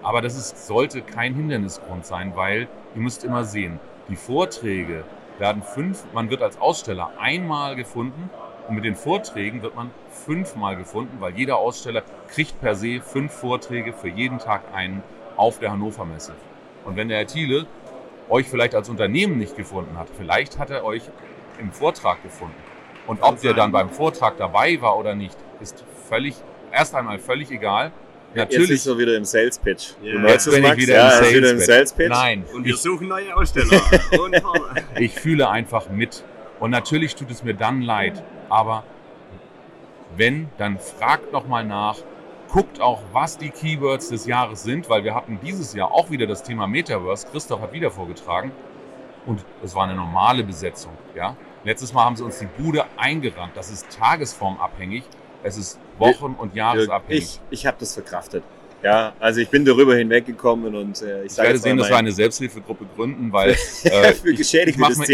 Aber 0.02 0.20
das 0.22 0.36
ist, 0.36 0.66
sollte 0.66 1.02
kein 1.02 1.34
Hindernisgrund 1.34 2.04
sein, 2.06 2.32
weil 2.34 2.68
ihr 2.94 3.00
müsst 3.00 3.24
immer 3.24 3.44
sehen, 3.44 3.80
die 4.08 4.16
Vorträge 4.16 5.04
werden 5.38 5.62
fünf, 5.62 6.04
man 6.12 6.30
wird 6.30 6.42
als 6.42 6.60
Aussteller 6.60 7.10
einmal 7.18 7.76
gefunden 7.76 8.28
und 8.70 8.76
mit 8.76 8.84
den 8.84 8.94
Vorträgen 8.94 9.62
wird 9.62 9.74
man 9.74 9.90
fünfmal 10.24 10.76
gefunden, 10.76 11.16
weil 11.18 11.36
jeder 11.36 11.56
Aussteller 11.56 12.04
kriegt 12.28 12.60
per 12.60 12.76
se 12.76 13.00
fünf 13.00 13.32
Vorträge 13.32 13.92
für 13.92 14.06
jeden 14.06 14.38
Tag 14.38 14.62
einen 14.72 15.02
auf 15.36 15.58
der 15.58 15.72
Hannover 15.72 16.04
Messe. 16.04 16.34
Und 16.84 16.94
wenn 16.94 17.08
der 17.08 17.18
Herr 17.18 17.26
Thiele 17.26 17.66
euch 18.28 18.48
vielleicht 18.48 18.76
als 18.76 18.88
Unternehmen 18.88 19.38
nicht 19.38 19.56
gefunden 19.56 19.98
hat, 19.98 20.06
vielleicht 20.16 20.60
hat 20.60 20.70
er 20.70 20.84
euch 20.84 21.02
im 21.58 21.72
Vortrag 21.72 22.22
gefunden. 22.22 22.54
Und 23.08 23.22
ob 23.22 23.40
der 23.40 23.54
dann 23.54 23.72
beim 23.72 23.90
Vortrag 23.90 24.36
dabei 24.36 24.80
war 24.80 24.96
oder 24.96 25.16
nicht, 25.16 25.36
ist 25.60 25.84
völlig, 26.08 26.36
erst 26.70 26.94
einmal 26.94 27.18
völlig 27.18 27.50
egal. 27.50 27.90
Jetzt 28.36 28.52
Natürlich, 28.52 28.70
ist 28.70 28.86
er 28.86 28.98
wieder 28.98 29.16
im 29.16 29.24
Sales 29.24 29.58
Pitch. 29.58 29.94
Ja. 30.00 30.12
Du 30.12 30.18
merkst 30.20 30.46
jetzt 30.46 30.46
es, 30.46 30.54
bin 30.54 30.62
ich 30.62 30.70
Max? 30.70 30.82
wieder 30.82 30.94
ja, 30.94 31.04
im 31.08 31.10
Sales, 31.10 31.34
wieder 31.34 31.50
im 31.50 31.58
Sales 31.58 31.92
Pitch. 31.92 32.08
Nein, 32.10 32.44
Und 32.54 32.64
wir 32.64 32.74
ich, 32.74 32.80
suchen 32.80 33.08
neue 33.08 33.36
Aussteller. 33.36 33.82
Ich 34.96 35.12
fühle 35.14 35.50
einfach 35.50 35.90
mit. 35.90 36.22
Und 36.60 36.70
natürlich 36.70 37.16
tut 37.16 37.32
es 37.32 37.42
mir 37.42 37.54
dann 37.54 37.82
leid. 37.82 38.22
Aber 38.50 38.84
wenn, 40.16 40.48
dann 40.58 40.78
fragt 40.78 41.32
nochmal 41.32 41.64
nach. 41.64 41.96
Guckt 42.52 42.80
auch, 42.80 43.00
was 43.12 43.38
die 43.38 43.50
Keywords 43.50 44.08
des 44.08 44.26
Jahres 44.26 44.64
sind, 44.64 44.88
weil 44.90 45.04
wir 45.04 45.14
hatten 45.14 45.38
dieses 45.40 45.72
Jahr 45.72 45.92
auch 45.92 46.10
wieder 46.10 46.26
das 46.26 46.42
Thema 46.42 46.66
Metaverse. 46.66 47.28
Christoph 47.30 47.60
hat 47.60 47.72
wieder 47.72 47.92
vorgetragen. 47.92 48.50
Und 49.24 49.44
es 49.62 49.74
war 49.76 49.84
eine 49.84 49.94
normale 49.94 50.42
Besetzung. 50.42 50.90
Ja? 51.14 51.36
Letztes 51.62 51.92
Mal 51.92 52.04
haben 52.04 52.16
sie 52.16 52.24
uns 52.24 52.40
die 52.40 52.46
Bude 52.60 52.84
eingerannt. 52.96 53.52
Das 53.54 53.70
ist 53.70 53.86
tagesformabhängig. 53.96 55.04
Es 55.44 55.56
ist 55.56 55.78
wochen- 55.98 56.34
und 56.36 56.54
jahresabhängig. 56.56 57.22
ich 57.22 57.40
ich 57.60 57.66
habe 57.66 57.76
das 57.78 57.94
verkraftet. 57.94 58.42
Ja, 58.82 59.12
also 59.20 59.40
ich 59.40 59.48
bin 59.50 59.64
darüber 59.64 59.94
hinweggekommen 59.94 60.74
und 60.74 61.02
äh, 61.02 61.22
ich 61.24 61.32
Ich 61.32 61.38
werde 61.38 61.58
sehen, 61.58 61.76
dass 61.76 61.88
wir 61.90 61.96
eine 61.98 62.12
Selbsthilfegruppe 62.12 62.86
gründen, 62.96 63.30
weil 63.32 63.50
äh, 63.50 64.12
für 64.14 64.30
ich- 64.32 64.54
ich 64.54 64.76
mach 64.78 64.88
des 64.88 64.98
mir- 64.98 65.06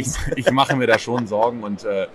ich, 0.00 0.08
ich 0.34 0.50
mache 0.50 0.76
mir 0.76 0.86
da 0.88 0.98
schon 0.98 1.26
Sorgen 1.26 1.62
und 1.62 1.84
äh, 1.84 2.06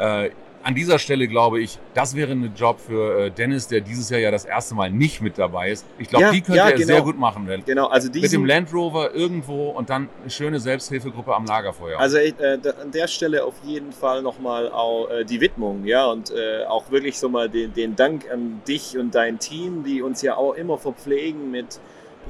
äh, 0.00 0.30
an 0.62 0.74
dieser 0.74 0.98
Stelle 0.98 1.26
glaube 1.26 1.60
ich, 1.60 1.78
das 1.94 2.14
wäre 2.14 2.32
ein 2.32 2.52
Job 2.54 2.80
für 2.80 3.26
äh, 3.26 3.30
Dennis, 3.30 3.68
der 3.68 3.80
dieses 3.80 4.10
Jahr 4.10 4.20
ja 4.20 4.30
das 4.30 4.44
erste 4.44 4.74
Mal 4.74 4.90
nicht 4.90 5.20
mit 5.22 5.38
dabei 5.38 5.70
ist. 5.70 5.86
Ich 5.98 6.08
glaube, 6.08 6.26
Ja, 6.26 6.32
die 6.32 6.40
könnte 6.40 6.58
ja, 6.58 6.68
er 6.68 6.72
genau. 6.72 6.86
sehr 6.86 7.02
gut 7.02 7.18
machen. 7.18 7.46
Denn 7.46 7.64
Genau, 7.64 7.86
also 7.86 8.08
mit 8.08 8.16
dem 8.16 8.22
diesen, 8.22 8.46
Land 8.46 8.72
Rover 8.72 9.14
irgendwo 9.14 9.70
und 9.70 9.88
dann 9.88 10.08
eine 10.20 10.30
schöne 10.30 10.60
Selbsthilfegruppe 10.60 11.34
am 11.34 11.46
Lagerfeuer. 11.46 11.98
Also 11.98 12.18
äh, 12.18 12.32
an 12.42 12.90
der 12.92 13.08
Stelle 13.08 13.44
auf 13.44 13.54
jeden 13.64 13.92
Fall 13.92 14.22
nochmal 14.22 14.70
auch 14.70 15.08
äh, 15.10 15.24
die 15.24 15.40
Widmung, 15.40 15.84
ja, 15.84 16.06
und 16.06 16.30
äh, 16.30 16.64
auch 16.64 16.90
wirklich 16.90 17.18
so 17.18 17.28
mal 17.28 17.48
den, 17.48 17.72
den 17.72 17.96
Dank 17.96 18.30
an 18.30 18.60
dich 18.68 18.98
und 18.98 19.14
dein 19.14 19.38
Team, 19.38 19.82
die 19.84 20.02
uns 20.02 20.22
ja 20.22 20.36
auch 20.36 20.54
immer 20.54 20.76
verpflegen 20.76 21.50
mit 21.50 21.80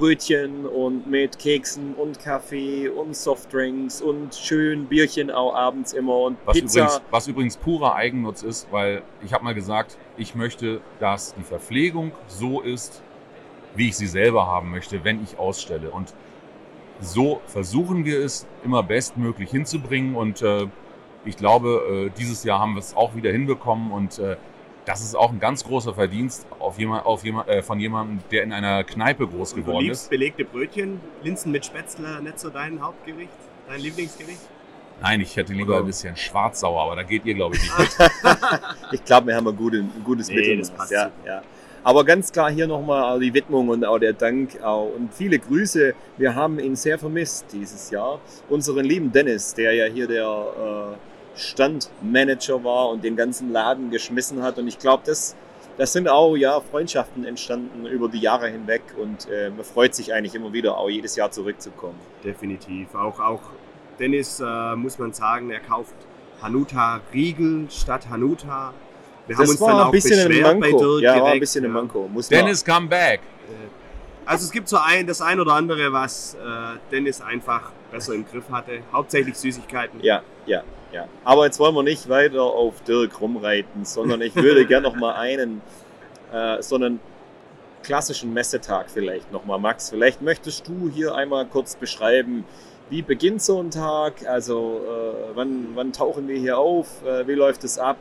Brötchen 0.01 0.65
und 0.65 1.05
mit 1.05 1.37
Keksen 1.37 1.93
und 1.93 2.19
Kaffee 2.19 2.89
und 2.89 3.15
Softdrinks 3.15 4.01
und 4.01 4.33
schön 4.33 4.87
Bierchen 4.87 5.29
auch 5.29 5.53
abends 5.53 5.93
immer 5.93 6.17
und 6.21 6.37
was, 6.43 6.57
Pizza. 6.57 6.79
übrigens, 6.79 7.01
was 7.11 7.27
übrigens 7.27 7.57
purer 7.57 7.93
Eigennutz 7.93 8.41
ist, 8.41 8.67
weil 8.71 9.03
ich 9.23 9.31
habe 9.31 9.43
mal 9.43 9.53
gesagt, 9.53 9.99
ich 10.17 10.33
möchte, 10.33 10.81
dass 10.99 11.35
die 11.35 11.43
Verpflegung 11.43 12.13
so 12.25 12.61
ist, 12.61 13.03
wie 13.75 13.89
ich 13.89 13.95
sie 13.95 14.07
selber 14.07 14.47
haben 14.47 14.71
möchte, 14.71 15.03
wenn 15.03 15.21
ich 15.21 15.37
ausstelle. 15.37 15.91
Und 15.91 16.15
so 16.99 17.39
versuchen 17.45 18.03
wir 18.03 18.25
es 18.25 18.47
immer 18.63 18.81
bestmöglich 18.81 19.51
hinzubringen. 19.51 20.15
Und 20.15 20.41
äh, 20.41 20.65
ich 21.25 21.37
glaube, 21.37 22.09
äh, 22.09 22.19
dieses 22.19 22.43
Jahr 22.43 22.57
haben 22.57 22.73
wir 22.73 22.79
es 22.79 22.95
auch 22.95 23.13
wieder 23.13 23.31
hinbekommen. 23.31 23.91
Und 23.91 24.17
äh, 24.17 24.37
das 24.91 25.01
ist 25.01 25.15
auch 25.15 25.31
ein 25.31 25.39
ganz 25.39 25.63
großer 25.63 25.93
Verdienst 25.93 26.45
auf 26.59 26.77
jemand, 26.77 27.05
auf 27.05 27.23
jemand, 27.23 27.47
äh, 27.47 27.61
von 27.63 27.79
jemandem, 27.79 28.19
der 28.29 28.43
in 28.43 28.51
einer 28.51 28.83
Kneipe 28.83 29.25
groß 29.27 29.51
du 29.51 29.61
geworden 29.61 29.85
liebst 29.85 30.03
ist. 30.03 30.09
belegte 30.09 30.43
Brötchen, 30.45 30.99
Linsen 31.23 31.51
mit 31.51 31.65
Spätzle, 31.65 32.21
nicht 32.21 32.39
so 32.39 32.49
dein 32.49 32.81
Hauptgericht, 32.81 33.29
dein 33.69 33.79
Lieblingsgericht? 33.79 34.41
Nein, 35.01 35.21
ich 35.21 35.35
hätte 35.37 35.53
lieber 35.53 35.73
Oder- 35.75 35.79
ein 35.83 35.85
bisschen 35.87 36.15
schwarzsauer, 36.15 36.81
aber 36.83 36.95
da 36.97 37.03
geht 37.03 37.25
ihr, 37.25 37.33
glaube 37.33 37.55
ich, 37.55 37.61
nicht 37.63 37.77
mit. 37.79 38.11
Ich 38.91 39.05
glaube, 39.05 39.27
wir 39.27 39.35
haben 39.35 39.47
ein, 39.47 39.55
gute, 39.55 39.77
ein 39.77 40.03
gutes 40.03 40.27
Nee, 40.27 40.35
Mittel. 40.35 40.57
das 40.59 40.69
passt 40.71 40.91
ja, 40.91 41.05
super. 41.05 41.15
ja. 41.27 41.41
Aber 41.83 42.03
ganz 42.05 42.31
klar 42.31 42.51
hier 42.51 42.67
nochmal 42.67 43.19
die 43.19 43.33
Widmung 43.33 43.69
und 43.69 43.83
auch 43.85 43.97
der 43.97 44.13
Dank 44.13 44.61
auch 44.61 44.91
und 44.95 45.11
viele 45.13 45.39
Grüße. 45.39 45.95
Wir 46.17 46.35
haben 46.35 46.59
ihn 46.59 46.75
sehr 46.75 46.99
vermisst 46.99 47.45
dieses 47.53 47.89
Jahr. 47.89 48.19
Unseren 48.49 48.85
lieben 48.85 49.11
Dennis, 49.11 49.55
der 49.55 49.73
ja 49.73 49.85
hier 49.85 50.07
der 50.07 50.25
äh, 50.93 50.95
Standmanager 51.35 52.63
war 52.63 52.89
und 52.89 53.03
den 53.03 53.15
ganzen 53.15 53.51
Laden 53.51 53.89
geschmissen 53.89 54.43
hat. 54.43 54.57
Und 54.57 54.67
ich 54.67 54.79
glaube, 54.79 55.03
das 55.05 55.35
das 55.77 55.93
sind 55.93 56.07
auch 56.07 56.35
ja, 56.35 56.59
Freundschaften 56.59 57.25
entstanden 57.25 57.85
über 57.85 58.07
die 58.09 58.19
Jahre 58.19 58.49
hinweg 58.49 58.81
und 58.97 59.27
äh, 59.29 59.49
man 59.49 59.63
freut 59.63 59.95
sich 59.95 60.13
eigentlich 60.13 60.35
immer 60.35 60.53
wieder, 60.53 60.77
auch 60.77 60.89
jedes 60.89 61.15
Jahr 61.15 61.31
zurückzukommen. 61.31 61.97
Definitiv. 62.23 62.93
Auch, 62.93 63.19
auch 63.19 63.41
Dennis, 63.97 64.39
äh, 64.39 64.75
muss 64.75 64.99
man 64.99 65.13
sagen, 65.13 65.49
er 65.49 65.59
kauft 65.59 65.95
Hanuta 66.41 67.01
Riegel 67.13 67.67
statt 67.69 68.07
Hanuta. 68.09 68.73
Wir 69.27 69.35
das 69.35 69.59
war 69.59 69.85
ein 69.85 69.91
bisschen 69.91 70.31
ein 70.31 70.59
Manko. 70.59 70.99
ja, 70.99 71.13
direkt, 71.13 71.23
war 71.23 71.31
ein 71.31 71.39
bisschen 71.39 71.65
ein 71.65 71.71
Manko. 71.71 72.09
Muss 72.11 72.27
Dennis, 72.27 72.65
come 72.65 72.87
back. 72.87 73.21
Also 74.25 74.45
es 74.45 74.51
gibt 74.51 74.67
so 74.67 74.77
ein, 74.77 75.07
das 75.07 75.21
ein 75.21 75.39
oder 75.39 75.53
andere, 75.53 75.91
was 75.91 76.35
äh, 76.35 76.77
Dennis 76.91 77.21
einfach 77.21 77.71
besser 77.91 78.13
im 78.13 78.25
Griff 78.25 78.49
hatte. 78.49 78.79
Hauptsächlich 78.91 79.35
Süßigkeiten. 79.37 79.99
Ja, 80.01 80.21
ja, 80.45 80.63
ja. 80.91 81.07
Aber 81.23 81.45
jetzt 81.45 81.59
wollen 81.59 81.75
wir 81.75 81.83
nicht 81.83 82.09
weiter 82.09 82.43
auf 82.43 82.81
Dirk 82.83 83.21
rumreiten, 83.21 83.85
sondern 83.85 84.21
ich 84.21 84.35
würde 84.35 84.65
gerne 84.67 84.87
noch 84.87 84.95
mal 84.95 85.13
einen, 85.13 85.61
äh, 86.33 86.61
so 86.61 86.75
einen 86.75 86.99
klassischen 87.83 88.33
Messetag 88.33 88.89
vielleicht 88.89 89.31
noch 89.31 89.45
mal. 89.45 89.57
Max, 89.57 89.89
vielleicht 89.89 90.21
möchtest 90.21 90.67
du 90.67 90.89
hier 90.93 91.15
einmal 91.15 91.45
kurz 91.45 91.75
beschreiben, 91.75 92.45
wie 92.89 93.01
beginnt 93.01 93.41
so 93.41 93.61
ein 93.61 93.71
Tag? 93.71 94.27
Also 94.27 94.81
äh, 94.85 95.35
wann, 95.35 95.69
wann 95.75 95.93
tauchen 95.93 96.27
wir 96.27 96.37
hier 96.37 96.57
auf? 96.57 97.03
Äh, 97.05 97.25
wie 97.27 97.33
läuft 97.33 97.63
es 97.63 97.79
ab? 97.79 97.97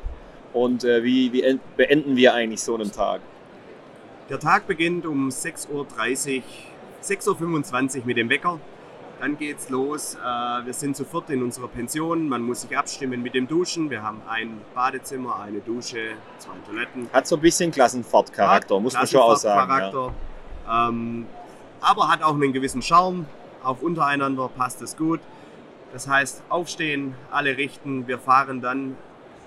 Und 0.53 0.83
äh, 0.83 1.05
wie, 1.05 1.33
wie 1.33 1.59
beenden 1.77 2.17
wir 2.17 2.35
eigentlich 2.35 2.61
so 2.61 2.75
einen 2.75 2.91
Tag? 2.91 3.21
Der 4.29 4.41
Tag 4.41 4.67
beginnt 4.67 5.07
um 5.07 5.29
6.30 5.29 5.71
Uhr, 5.73 5.87
6.25 7.03 8.01
Uhr 8.01 8.07
mit 8.07 8.17
dem 8.17 8.29
Wecker. 8.29 8.59
Dann 9.21 9.37
geht's 9.37 9.69
los. 9.69 10.15
Äh, 10.15 10.19
wir 10.19 10.73
sind 10.73 10.97
sofort 10.97 11.29
in 11.29 11.43
unserer 11.43 11.69
Pension. 11.69 12.27
Man 12.27 12.41
muss 12.41 12.63
sich 12.63 12.77
abstimmen 12.77 13.23
mit 13.23 13.35
dem 13.35 13.47
Duschen. 13.47 13.91
Wir 13.91 14.03
haben 14.03 14.23
ein 14.27 14.63
Badezimmer, 14.75 15.39
eine 15.41 15.61
Dusche, 15.61 16.13
zwei 16.39 16.55
Toiletten. 16.67 17.07
Hat 17.13 17.27
so 17.27 17.37
ein 17.37 17.43
bisschen 17.43 17.71
Klassenfahrtcharakter, 17.71 18.81
muss 18.81 18.95
man 18.95 19.07
schon 19.07 19.21
auch 19.21 19.37
sagen. 19.37 19.93
Ja. 20.69 20.89
Ähm, 20.89 21.27
aber 21.83 22.09
hat 22.09 22.23
auch 22.23 22.35
einen 22.35 22.55
gewissen 22.55 22.81
Charme. 22.81 23.27
Auch 23.63 23.83
untereinander 23.83 24.49
passt 24.49 24.81
es 24.81 24.97
gut. 24.97 25.21
Das 25.93 26.09
heißt, 26.09 26.43
aufstehen, 26.49 27.15
alle 27.31 27.59
richten. 27.59 28.09
Wir 28.09 28.19
fahren 28.19 28.63
dann 28.63 28.97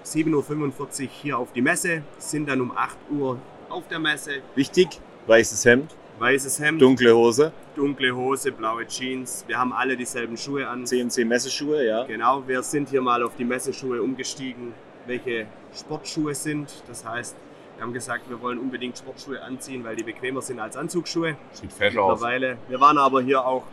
7.45 0.06 1.04
Uhr 1.04 1.10
hier 1.10 1.38
auf 1.40 1.52
die 1.52 1.64
Messe, 1.64 2.04
sind 2.20 2.48
dann 2.48 2.62
um 2.62 2.78
8 2.78 2.96
Uhr 3.10 3.40
auf 3.70 3.88
der 3.88 3.98
Messe. 3.98 4.44
Wichtig, 4.54 5.00
weißes 5.26 5.66
Hemd. 5.66 5.96
Weißes 6.24 6.58
Hemd. 6.62 6.82
Dunkle 6.82 7.14
Hose. 7.14 7.52
Dunkle 7.76 8.16
Hose, 8.16 8.54
blaue 8.54 8.88
Jeans. 8.88 9.44
Wir 9.46 9.60
haben 9.60 9.74
alle 9.74 9.98
dieselben 9.98 10.38
Schuhe 10.38 10.66
an. 10.70 10.86
CNC 10.86 11.26
Messeschuhe, 11.26 11.86
ja. 11.86 12.06
Genau, 12.06 12.48
wir 12.48 12.64
sind 12.64 12.88
hier 12.88 13.02
mal 13.02 13.22
auf 13.24 13.36
die 13.36 13.44
Messeschuhe 13.44 14.02
umgestiegen, 14.02 14.74
welche 15.06 15.48
Sportschuhe 15.78 16.34
sind. 16.34 16.82
Das 16.88 17.04
heißt, 17.06 17.36
wir 17.76 17.84
haben 17.84 17.92
gesagt, 17.92 18.30
wir 18.30 18.42
wollen 18.42 18.58
unbedingt 18.58 18.98
Sportschuhe 18.98 19.42
anziehen, 19.42 19.84
weil 19.84 19.98
die 19.98 20.04
bequemer 20.04 20.42
sind 20.42 20.62
als 20.62 20.78
Anzugsschuhe. 20.78 21.36
Sieht 21.52 21.74
fesch 21.74 21.94
Mittlerweile. 21.94 22.54
aus. 22.54 22.58
Wir 22.70 22.80
waren 22.80 22.98
aber 22.98 23.22
hier 23.22 23.46
auch 23.46 23.64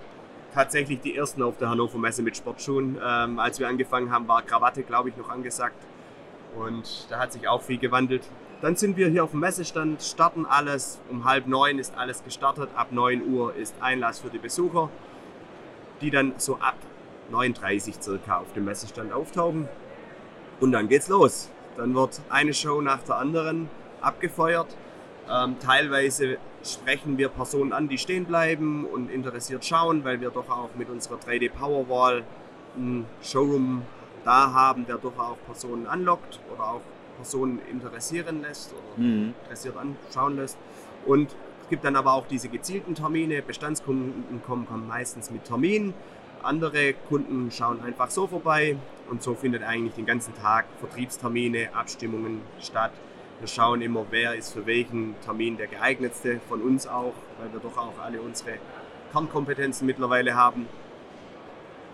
tatsächlich 0.53 1.01
die 1.03 1.15
ersten 1.17 1.43
auf 1.45 1.57
der 1.57 1.71
Hannover 1.71 1.99
Messe 1.99 2.25
mit 2.25 2.37
Sportschuhen. 2.37 2.99
Ähm, 3.01 3.39
als 3.39 3.61
wir 3.61 3.69
angefangen 3.69 4.11
haben, 4.11 4.27
war 4.27 4.43
Krawatte, 4.43 4.83
glaube 4.83 5.11
ich, 5.11 5.17
noch 5.17 5.29
angesagt. 5.29 5.81
Und 6.57 7.07
da 7.11 7.21
hat 7.21 7.33
sich 7.33 7.47
auch 7.47 7.63
viel 7.63 7.79
gewandelt. 7.79 8.25
Dann 8.63 8.77
sind 8.77 8.99
wir 8.99 9.09
hier 9.09 9.25
auf 9.25 9.31
dem 9.31 9.41
Messestand, 9.41 10.03
starten 10.03 10.45
alles. 10.45 11.01
Um 11.09 11.25
halb 11.25 11.47
neun 11.47 11.79
ist 11.79 11.97
alles 11.97 12.23
gestartet. 12.23 12.69
Ab 12.75 12.89
9 12.91 13.27
Uhr 13.33 13.55
ist 13.55 13.75
Einlass 13.81 14.21
für 14.21 14.29
die 14.29 14.39
Besucher, 14.39 14.91
die 16.03 16.11
dann 16.11 16.35
so 16.37 16.57
ab 16.57 16.77
9.30 17.33 17.89
Uhr 17.97 18.03
circa 18.03 18.39
auf 18.39 18.53
dem 18.53 18.67
Messestand 18.67 19.13
auftauchen. 19.13 19.67
Und 20.61 20.73
dann 20.73 20.89
geht's 20.89 21.09
los. 21.09 21.51
Dann 21.79 21.95
wird 21.95 22.21
eine 22.29 22.53
Show 22.53 22.83
nach 22.83 23.03
der 23.03 23.17
anderen 23.17 23.71
abgefeuert. 24.03 24.77
Ähm, 25.31 25.57
teilweise 25.59 26.37
sprechen 26.63 27.17
wir 27.17 27.31
Personen 27.31 27.73
an, 27.73 27.89
die 27.89 27.97
stehen 27.97 28.27
bleiben 28.27 28.85
und 28.85 29.11
interessiert 29.11 29.65
schauen, 29.65 30.05
weil 30.05 30.21
wir 30.21 30.29
doch 30.31 30.51
auch 30.51 30.71
mit 30.77 30.91
unserer 30.91 31.17
3D 31.17 31.51
Powerwall 31.51 32.25
einen 32.77 33.07
Showroom 33.23 33.83
da 34.25 34.53
haben, 34.53 34.87
der 34.87 34.99
doch 34.99 35.19
auch 35.19 35.39
Personen 35.47 35.87
anlockt 35.87 36.41
oder 36.53 36.65
auch 36.65 36.83
Personen 37.21 37.61
interessieren 37.71 38.41
lässt 38.41 38.73
oder 38.73 39.03
mhm. 39.05 39.35
interessiert 39.43 39.77
anschauen 39.77 40.37
lässt. 40.37 40.57
Und 41.07 41.31
es 41.63 41.69
gibt 41.69 41.85
dann 41.85 41.97
aber 41.97 42.15
auch 42.15 42.27
diese 42.27 42.49
gezielten 42.49 42.95
Termine. 42.95 43.43
Bestandskunden 43.43 44.43
kommen, 44.47 44.67
kommen 44.67 44.89
meistens 44.89 45.31
mit 45.31 45.45
Terminen. 45.45 45.95
Andere 46.43 46.95
Kunden 46.95 47.51
schauen 47.51 47.83
einfach 47.83 48.11
so 48.11 48.27
vorbei 48.27 48.77
und 49.11 49.23
so 49.23 49.35
findet 49.35 49.63
eigentlich 49.63 49.95
den 49.95 50.07
ganzen 50.07 50.35
Tag 50.35 50.65
Vertriebstermine, 50.79 51.75
Abstimmungen 51.75 52.41
statt. 52.61 52.93
Wir 53.41 53.49
schauen 53.49 53.83
immer, 53.83 54.07
wer 54.11 54.35
ist 54.35 54.53
für 54.53 54.65
welchen 54.65 55.15
Termin 55.21 55.59
der 55.59 55.67
geeignetste 55.67 56.41
von 56.49 56.63
uns 56.63 56.87
auch, 56.87 57.13
weil 57.39 57.53
wir 57.53 57.61
doch 57.61 57.77
auch 57.77 57.99
alle 58.03 58.23
unsere 58.23 58.53
Kernkompetenzen 59.13 59.87
mittlerweile 59.87 60.35
haben. 60.35 60.67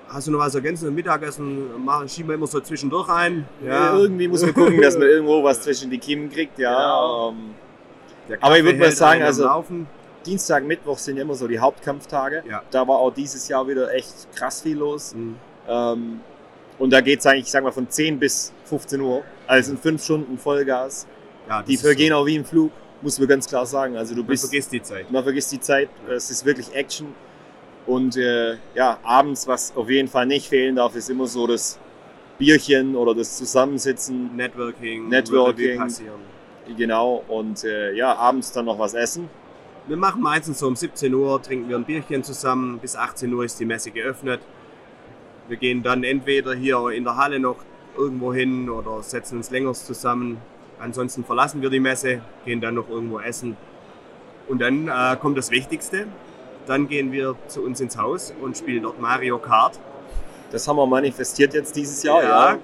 Hast 0.09 0.29
du 0.29 0.31
noch 0.31 0.39
was 0.39 0.55
ergänzen? 0.55 0.95
Mittagessen 0.95 1.85
machen, 1.85 2.09
schieben 2.09 2.29
wir 2.29 2.35
immer 2.37 2.47
so 2.47 2.61
zwischendurch 2.61 3.09
ein. 3.09 3.47
Ja. 3.65 3.97
Irgendwie 3.97 4.29
muss 4.29 4.43
man 4.43 4.55
gucken, 4.55 4.81
dass 4.81 4.97
man 4.97 5.09
irgendwo 5.09 5.43
was 5.43 5.63
zwischen 5.63 5.91
die 5.91 5.99
Kiemen 5.99 6.31
kriegt. 6.31 6.59
Ja. 6.59 6.73
Genau. 6.75 7.31
Ähm, 7.31 7.55
aber 8.41 8.59
ich 8.59 8.65
würde 8.65 8.79
mal 8.79 8.93
sagen, 8.93 9.23
also 9.23 9.45
Laufen. 9.45 9.87
Dienstag, 10.25 10.65
Mittwoch 10.65 10.99
sind 10.99 11.19
immer 11.19 11.35
so 11.35 11.47
die 11.47 11.59
Hauptkampftage. 11.59 12.43
Ja. 12.49 12.63
Da 12.71 12.87
war 12.87 12.99
auch 12.99 13.13
dieses 13.13 13.47
Jahr 13.49 13.67
wieder 13.69 13.93
echt 13.95 14.29
krass 14.35 14.63
viel 14.63 14.77
los. 14.77 15.15
Mhm. 15.15 15.37
Ähm, 15.69 16.21
und 16.79 16.93
da 16.93 17.01
geht 17.01 17.21
es 17.21 17.27
eigentlich, 17.27 17.45
ich 17.45 17.51
sag 17.51 17.63
mal, 17.63 17.73
von 17.73 17.89
10 17.89 18.19
bis 18.19 18.53
15 18.65 19.01
Uhr. 19.01 19.23
Also 19.47 19.73
in 19.73 19.79
fünf 19.79 20.05
Stunden 20.05 20.37
Vollgas. 20.37 21.07
Ja, 21.49 21.63
die 21.63 21.77
vergehen 21.77 22.11
so. 22.11 22.17
auch 22.17 22.27
wie 22.27 22.37
im 22.37 22.45
Flug, 22.45 22.73
muss 23.03 23.19
man 23.19 23.29
ganz 23.29 23.47
klar 23.47 23.67
sagen. 23.67 23.97
Also 23.97 24.15
du 24.15 24.25
bist, 24.25 24.45
man 24.45 24.51
vergisst 24.51 24.73
die 24.73 24.83
Zeit. 24.83 25.11
Man 25.11 25.23
vergisst 25.23 25.53
die 25.53 25.61
Zeit. 25.61 25.89
Es 26.09 26.31
ist 26.31 26.45
wirklich 26.45 26.75
Action. 26.75 27.15
Und 27.87 28.17
äh, 28.17 28.57
ja, 28.75 28.99
abends, 29.05 29.47
was 29.47 29.75
auf 29.77 29.89
jeden 29.89 30.09
Fall 30.09 30.27
nicht 30.27 30.49
fehlen 30.49 30.77
darf, 30.77 30.95
ist 30.97 31.09
immer 31.09 31.27
so 31.27 31.47
das 31.47 31.79
Bierchen 32.39 32.97
oder 32.97 33.15
das 33.15 33.37
Zusammensitzen. 33.37 34.35
Networking. 34.35 35.09
Networking. 35.09 35.81
Genau. 36.77 37.25
Und 37.29 37.65
äh, 37.65 37.93
ja, 37.93 38.15
abends 38.17 38.53
dann 38.53 38.65
noch 38.65 38.79
was 38.79 38.95
essen. 38.95 39.29
Wir 39.87 39.97
machen 39.97 40.21
meistens 40.21 40.59
so 40.59 40.67
um 40.67 40.75
17 40.75 41.15
Uhr, 41.15 41.41
trinken 41.41 41.69
wir 41.69 41.77
ein 41.77 41.85
Bierchen 41.85 42.25
zusammen. 42.25 42.79
Bis 42.81 42.97
18 42.97 43.33
Uhr 43.33 43.45
ist 43.45 43.61
die 43.61 43.65
Messe 43.65 43.93
geöffnet. 43.93 44.41
Wir 45.47 45.57
gehen 45.57 45.85
dann 45.85 46.03
entweder 46.03 46.55
hier 46.55 46.89
in 46.89 47.05
der 47.05 47.17
Halle 47.17 47.39
noch 47.39 47.59
irgendwo 47.97 48.35
hin 48.35 48.69
oder 48.69 49.01
setzen 49.03 49.37
uns 49.37 49.51
länger 49.51 49.73
zusammen. 49.75 50.39
Ansonsten 50.81 51.25
verlassen 51.25 51.63
wir 51.63 51.71
die 51.71 51.81
Messe, 51.81 52.21
gehen 52.45 52.61
dann 52.61 52.75
noch 52.75 52.89
irgendwo 52.91 53.21
essen. 53.21 53.57
Und 54.49 54.61
dann 54.61 54.89
äh, 54.89 55.17
kommt 55.21 55.39
das 55.39 55.51
Wichtigste, 55.51 56.07
dann 56.67 56.89
gehen 56.89 57.13
wir 57.13 57.37
zu 57.47 57.63
uns 57.63 57.81
ins 57.81 57.97
Haus 57.97 58.35
und 58.41 58.57
spielen 58.57 58.83
dort 58.83 59.01
Mario 59.01 59.39
Kart. 59.39 59.79
Das 60.51 60.67
haben 60.69 60.77
wir 60.77 60.87
manifestiert 60.87 61.55
jetzt 61.55 61.75
dieses 61.77 62.03
Jahr, 62.03 62.23
ja. 62.23 62.59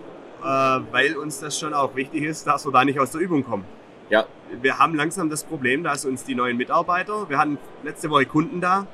ja. 0.44 0.78
Äh, 0.78 0.82
weil 0.90 1.16
uns 1.16 1.40
das 1.40 1.58
schon 1.58 1.72
auch 1.74 1.94
wichtig 1.94 2.24
ist, 2.24 2.46
dass 2.46 2.64
wir 2.66 2.72
da 2.72 2.84
nicht 2.84 2.98
aus 2.98 3.12
der 3.12 3.20
Übung 3.20 3.44
kommen. 3.44 3.64
Ja. 4.10 4.26
Wir 4.60 4.78
haben 4.78 4.94
langsam 4.94 5.30
das 5.30 5.44
Problem, 5.44 5.82
dass 5.82 6.04
uns 6.04 6.24
die 6.24 6.34
neuen 6.34 6.56
Mitarbeiter, 6.56 7.28
wir 7.28 7.38
hatten 7.38 7.58
letzte 7.82 8.10
Woche 8.10 8.26
Kunden 8.26 8.60
da, 8.60 8.86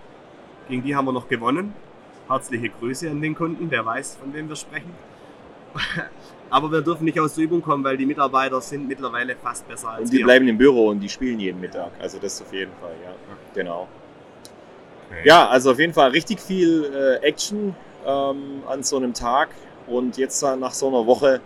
gegen 0.69 0.83
die 0.83 0.95
haben 0.95 1.07
wir 1.07 1.13
noch 1.13 1.29
gewonnen. 1.29 1.75
Herzliche 2.29 2.69
Grüße 2.69 3.11
an 3.11 3.23
den 3.23 3.35
Kunden, 3.35 3.71
der 3.71 3.85
weiß, 3.85 4.17
von 4.17 4.33
wem 4.35 4.49
wir 4.49 4.57
sprechen. 4.57 4.93
Aber 6.51 6.71
wir 6.71 6.83
dürfen 6.83 7.05
nicht 7.05 7.19
aus 7.19 7.35
der 7.35 7.45
Übung 7.45 7.63
kommen, 7.63 7.85
weil 7.85 7.97
die 7.97 8.07
Mitarbeiter 8.07 8.61
sind 8.61 8.87
mittlerweile 8.87 9.35
fast 9.37 9.67
besser 9.67 9.91
als 9.91 9.99
wir. 9.99 10.05
Und 10.05 10.13
die 10.13 10.19
wir. 10.19 10.25
bleiben 10.25 10.49
im 10.49 10.59
Büro 10.59 10.89
und 10.89 11.01
die 11.01 11.09
spielen 11.09 11.41
jeden 11.41 11.61
Mittag. 11.61 11.93
Also 12.01 12.19
das 12.19 12.41
auf 12.41 12.53
jeden 12.53 12.73
Fall, 12.81 12.95
ja. 13.03 13.13
Genau. 13.55 13.89
Okay. 15.11 15.21
Ja, 15.25 15.49
also 15.49 15.73
auf 15.73 15.79
jeden 15.79 15.95
Fall 15.95 16.11
richtig 16.11 16.41
viel 16.41 16.85
äh, 16.85 17.27
Action 17.27 17.75
ähm, 18.07 18.63
an 18.69 18.83
so 18.83 18.97
einem 18.97 19.15
Tag. 19.15 19.49
Und 19.87 20.19
jetzt 20.19 20.43
nach 20.43 20.73
so 20.73 20.89
einer 20.89 21.07
Woche, 21.07 21.41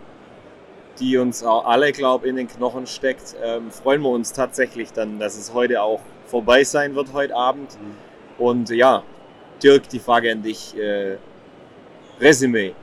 die 0.99 1.17
uns 1.17 1.43
alle, 1.43 1.91
glaube 1.93 2.25
ich, 2.25 2.29
in 2.31 2.35
den 2.35 2.47
Knochen 2.47 2.87
steckt, 2.87 3.35
ähm, 3.41 3.71
freuen 3.71 4.01
wir 4.01 4.09
uns 4.09 4.33
tatsächlich 4.33 4.91
dann, 4.91 5.17
dass 5.17 5.37
es 5.37 5.53
heute 5.53 5.81
auch 5.81 6.01
vorbei 6.25 6.63
sein 6.63 6.93
wird, 6.95 7.13
heute 7.13 7.35
Abend. 7.35 7.77
Mhm. 7.79 8.43
Und 8.43 8.69
ja, 8.69 9.03
Dirk, 9.63 9.87
die 9.89 9.99
Frage 9.99 10.31
an 10.31 10.41
dich. 10.41 10.77
Äh, 10.77 11.17
Resümee. 12.19 12.73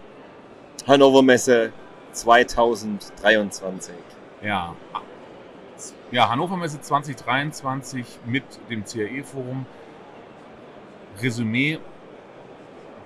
Hannover 0.87 1.23
Messe 1.23 1.73
2023. 2.13 3.95
Ja. 4.43 4.75
Ja, 6.11 6.29
Hannover 6.29 6.57
Messe 6.57 6.81
2023 6.81 8.05
mit 8.27 8.43
dem 8.69 8.85
CAE-Forum 8.85 9.67
Resümee, 11.23 11.79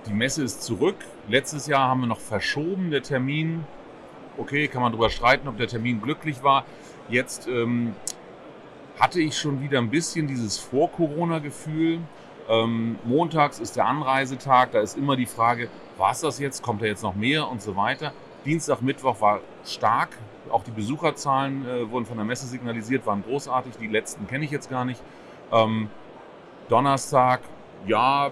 die 0.07 0.13
Messe 0.13 0.43
ist 0.43 0.63
zurück. 0.63 0.97
Letztes 1.27 1.67
Jahr 1.67 1.89
haben 1.89 2.01
wir 2.01 2.07
noch 2.07 2.19
verschoben, 2.19 2.91
der 2.91 3.01
Termin. 3.01 3.65
Okay, 4.37 4.67
kann 4.67 4.81
man 4.81 4.91
darüber 4.91 5.09
streiten, 5.09 5.47
ob 5.47 5.57
der 5.57 5.67
Termin 5.67 6.01
glücklich 6.01 6.43
war. 6.43 6.65
Jetzt 7.09 7.47
ähm, 7.47 7.95
hatte 8.99 9.19
ich 9.21 9.37
schon 9.37 9.61
wieder 9.61 9.79
ein 9.79 9.89
bisschen 9.89 10.27
dieses 10.27 10.57
Vor-Corona-Gefühl. 10.59 11.99
Ähm, 12.47 12.97
montags 13.03 13.59
ist 13.59 13.75
der 13.75 13.85
Anreisetag, 13.85 14.71
da 14.71 14.81
ist 14.81 14.97
immer 14.97 15.15
die 15.15 15.25
Frage, 15.25 15.69
war 15.97 16.11
es 16.11 16.21
das 16.21 16.37
jetzt, 16.39 16.61
kommt 16.61 16.81
da 16.81 16.85
jetzt 16.85 17.01
noch 17.01 17.15
mehr 17.15 17.49
und 17.49 17.61
so 17.61 17.75
weiter. 17.75 18.13
Dienstag, 18.45 18.81
Mittwoch 18.81 19.19
war 19.21 19.39
stark, 19.65 20.09
Auch 20.51 20.63
die 20.63 20.71
Besucherzahlen 20.71 21.65
äh, 21.67 21.89
wurden 21.89 22.05
von 22.05 22.17
der 22.17 22.25
Messe 22.25 22.45
signalisiert, 22.45 23.07
waren 23.07 23.23
großartig. 23.23 23.77
Die 23.77 23.87
letzten 23.87 24.27
kenne 24.27 24.45
ich 24.45 24.51
jetzt 24.51 24.69
gar 24.69 24.85
nicht. 24.85 25.01
Ähm, 25.51 25.89
Donnerstag, 26.69 27.41
ja, 27.87 28.31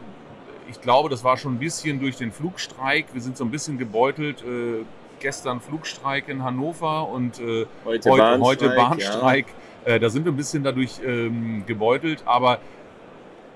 ich 0.70 0.82
glaube, 0.82 1.10
das 1.10 1.24
war 1.24 1.38
schon 1.38 1.56
ein 1.56 1.60
bisschen 1.60 2.00
durch 2.00 2.18
den 2.18 2.32
Flugstreik. 2.32 3.08
Wir 3.14 3.22
sind 3.22 3.38
so 3.38 3.44
ein 3.44 3.52
bisschen 3.52 3.78
gebeutelt. 3.78 4.44
Äh, 4.44 4.86
gestern 5.20 5.62
Flugstreik 5.62 6.28
in 6.28 6.44
Hannover 6.44 7.08
und 7.08 7.40
äh, 7.40 7.66
heute, 7.86 8.10
heute 8.10 8.22
Bahnstreik. 8.22 8.42
Heute 8.42 8.70
Bahnstreik. 8.76 9.46
Ja. 9.86 9.94
Äh, 9.94 10.00
da 10.00 10.10
sind 10.10 10.26
wir 10.26 10.32
ein 10.32 10.38
bisschen 10.38 10.64
dadurch 10.64 11.00
ähm, 11.06 11.64
gebeutelt, 11.66 12.24
aber 12.26 12.60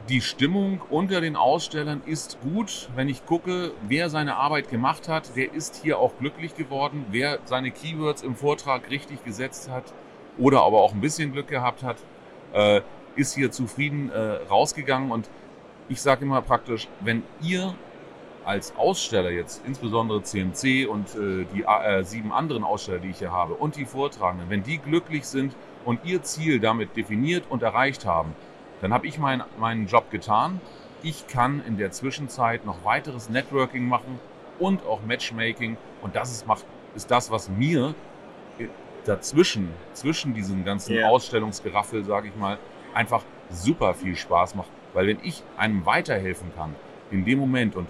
die 0.10 0.22
Stimmung 0.22 0.82
unter 0.90 1.20
den 1.20 1.36
Ausstellern 1.36 2.02
ist 2.06 2.40
gut. 2.42 2.88
Wenn 2.96 3.10
ich 3.10 3.26
gucke, 3.26 3.72
wer 3.88 4.10
seine 4.10 4.38
Arbeit 4.38 4.70
gemacht 4.70 5.10
hat, 5.10 5.36
der 5.36 5.54
ist 5.54 5.82
hier 5.84 6.00
auch 6.00 6.14
glücklich 6.20 6.56
geworden. 6.56 7.06
Wer 7.12 7.40
seine 7.44 7.72
Keywords 7.72 8.22
im 8.22 8.36
Vortrag 8.36 8.90
richtig 8.90 9.26
gesetzt 9.26 9.70
hat 9.70 9.84
oder 10.38 10.62
aber 10.62 10.82
auch 10.82 10.94
ein 10.94 11.02
bisschen 11.02 11.34
Glück 11.34 11.50
gehabt 11.50 11.84
hat, 11.84 11.98
äh, 12.54 12.82
ist 13.18 13.36
hier 13.36 13.52
zufrieden 13.52 14.10
äh, 14.10 14.18
rausgegangen. 14.50 15.12
Und 15.12 15.30
ich 15.90 16.02
sage 16.02 16.26
immer 16.26 16.42
praktisch, 16.42 16.88
wenn 17.02 17.24
ihr 17.42 17.74
als 18.46 18.74
Aussteller 18.78 19.30
jetzt, 19.30 19.62
insbesondere 19.66 20.24
CMC 20.24 20.88
und 20.88 21.16
äh, 21.16 21.46
die 21.54 21.64
äh, 21.64 22.04
sieben 22.04 22.32
anderen 22.32 22.64
Aussteller, 22.64 23.00
die 23.00 23.10
ich 23.10 23.20
hier 23.20 23.32
habe, 23.32 23.56
und 23.56 23.76
die 23.76 23.86
Vortragenden, 23.86 24.50
wenn 24.50 24.64
die 24.64 24.78
glücklich 24.78 25.26
sind 25.26 25.54
und 25.84 26.00
ihr 26.06 26.24
Ziel 26.24 26.60
damit 26.60 26.96
definiert 26.96 27.44
und 27.50 27.62
erreicht 27.62 28.06
haben, 28.06 28.34
dann 28.82 28.94
habe 28.94 29.06
ich 29.06 29.20
mein, 29.20 29.44
meinen 29.60 29.88
Job 29.88 30.12
getan. 30.12 30.62
Ich 31.04 31.28
kann 31.28 31.62
in 31.66 31.78
der 31.78 31.92
Zwischenzeit 31.92 32.66
noch 32.66 32.86
weiteres 32.86 33.30
Networking 33.30 33.88
machen 33.88 34.20
und 34.60 34.86
auch 34.86 35.02
Matchmaking. 35.06 35.78
Und 36.02 36.16
das 36.16 36.32
ist, 36.32 36.48
macht, 36.48 36.66
ist 36.96 37.12
das, 37.12 37.30
was 37.32 37.50
mir 37.50 37.96
dazwischen, 39.06 39.70
zwischen 39.94 40.34
diesem 40.34 40.64
ganzen 40.64 40.96
yeah. 40.96 41.10
Ausstellungsgeraffel, 41.10 42.04
sage 42.06 42.30
ich 42.30 42.36
mal, 42.36 42.58
einfach 42.94 43.24
super 43.50 43.94
viel 43.94 44.16
Spaß 44.16 44.56
macht. 44.56 44.70
Weil 44.98 45.06
wenn 45.06 45.20
ich 45.22 45.44
einem 45.58 45.86
weiterhelfen 45.86 46.52
kann, 46.56 46.74
in 47.12 47.24
dem 47.24 47.38
Moment 47.38 47.76
und 47.76 47.88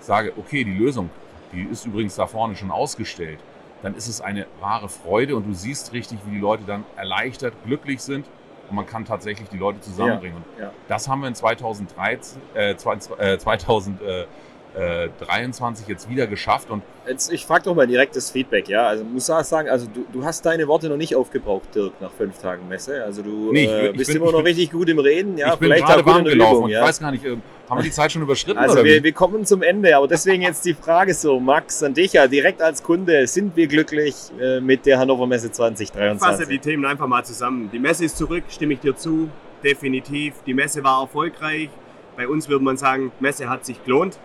sage, 0.00 0.34
okay, 0.36 0.64
die 0.64 0.74
Lösung, 0.74 1.08
die 1.54 1.62
ist 1.62 1.86
übrigens 1.86 2.16
da 2.16 2.26
vorne 2.26 2.56
schon 2.56 2.70
ausgestellt, 2.70 3.38
dann 3.80 3.94
ist 3.94 4.06
es 4.06 4.20
eine 4.20 4.46
wahre 4.60 4.90
Freude 4.90 5.34
und 5.34 5.48
du 5.48 5.54
siehst 5.54 5.94
richtig, 5.94 6.18
wie 6.26 6.32
die 6.32 6.40
Leute 6.40 6.64
dann 6.66 6.84
erleichtert, 6.94 7.54
glücklich 7.64 8.02
sind 8.02 8.26
und 8.68 8.76
man 8.76 8.84
kann 8.84 9.06
tatsächlich 9.06 9.48
die 9.48 9.56
Leute 9.56 9.80
zusammenbringen. 9.80 10.44
Ja, 10.58 10.64
ja. 10.64 10.72
Das 10.88 11.08
haben 11.08 11.22
wir 11.22 11.28
in 11.28 11.34
2013, 11.34 12.42
äh, 12.52 12.76
2000, 12.76 14.02
äh, 14.02 14.26
23 14.74 15.86
jetzt 15.86 16.08
wieder 16.08 16.26
geschafft. 16.26 16.70
Und 16.70 16.82
jetzt, 17.06 17.30
ich 17.32 17.44
frage 17.44 17.64
doch 17.64 17.74
mal 17.74 17.86
direktes 17.86 18.30
Feedback, 18.30 18.68
ja. 18.68 18.86
Also 18.86 19.04
muss 19.04 19.28
ich 19.28 19.34
sagen, 19.46 19.68
also 19.68 19.86
du, 19.86 20.06
du 20.12 20.24
hast 20.24 20.46
deine 20.46 20.66
Worte 20.66 20.88
noch 20.88 20.96
nicht 20.96 21.14
aufgebraucht, 21.14 21.74
Dirk, 21.74 21.92
nach 22.00 22.10
fünf 22.10 22.38
Tagen 22.38 22.68
Messe. 22.68 23.04
Also 23.04 23.22
du 23.22 23.52
nee, 23.52 23.64
ich, 23.64 23.70
äh, 23.70 23.92
bist 23.92 24.08
bin, 24.08 24.16
immer 24.16 24.32
noch 24.32 24.38
bin, 24.38 24.46
richtig 24.46 24.70
gut 24.70 24.88
im 24.88 24.98
Reden, 24.98 25.36
ja. 25.36 25.52
Ich 25.52 25.58
bin 25.58 25.68
Vielleicht 25.68 25.86
gerade 25.86 26.06
warm 26.06 26.24
gelaufen 26.24 26.56
Übung, 26.56 26.68
ja. 26.70 26.80
ich 26.80 26.88
weiß 26.88 27.00
gar 27.00 27.10
nicht, 27.10 27.24
ähm, 27.24 27.42
haben 27.68 27.78
wir 27.78 27.84
die 27.84 27.90
Zeit 27.90 28.12
schon 28.12 28.22
überschritten? 28.22 28.58
Also 28.58 28.84
wir, 28.84 29.02
wir, 29.02 29.12
kommen 29.12 29.44
zum 29.44 29.62
Ende, 29.62 29.96
aber 29.96 30.08
deswegen 30.08 30.42
jetzt 30.42 30.64
die 30.64 30.74
Frage 30.74 31.14
so, 31.14 31.38
Max, 31.38 31.82
an 31.82 31.94
dich 31.94 32.14
ja, 32.14 32.26
direkt 32.26 32.62
als 32.62 32.82
Kunde, 32.82 33.26
sind 33.26 33.56
wir 33.56 33.66
glücklich 33.66 34.14
äh, 34.40 34.60
mit 34.60 34.86
der 34.86 34.98
Hannover 34.98 35.26
Messe 35.26 35.50
2023? 35.50 36.14
Ich 36.14 36.20
fasse 36.20 36.48
die 36.48 36.58
Themen 36.58 36.84
einfach 36.84 37.06
mal 37.06 37.24
zusammen. 37.24 37.70
Die 37.72 37.78
Messe 37.78 38.04
ist 38.04 38.16
zurück, 38.16 38.44
stimme 38.48 38.74
ich 38.74 38.80
dir 38.80 38.96
zu, 38.96 39.28
definitiv. 39.62 40.34
Die 40.46 40.54
Messe 40.54 40.82
war 40.82 41.02
erfolgreich. 41.02 41.68
Bei 42.16 42.28
uns 42.28 42.48
würde 42.48 42.64
man 42.64 42.76
sagen, 42.76 43.10
Messe 43.20 43.48
hat 43.48 43.64
sich 43.64 43.82
gelohnt 43.84 44.18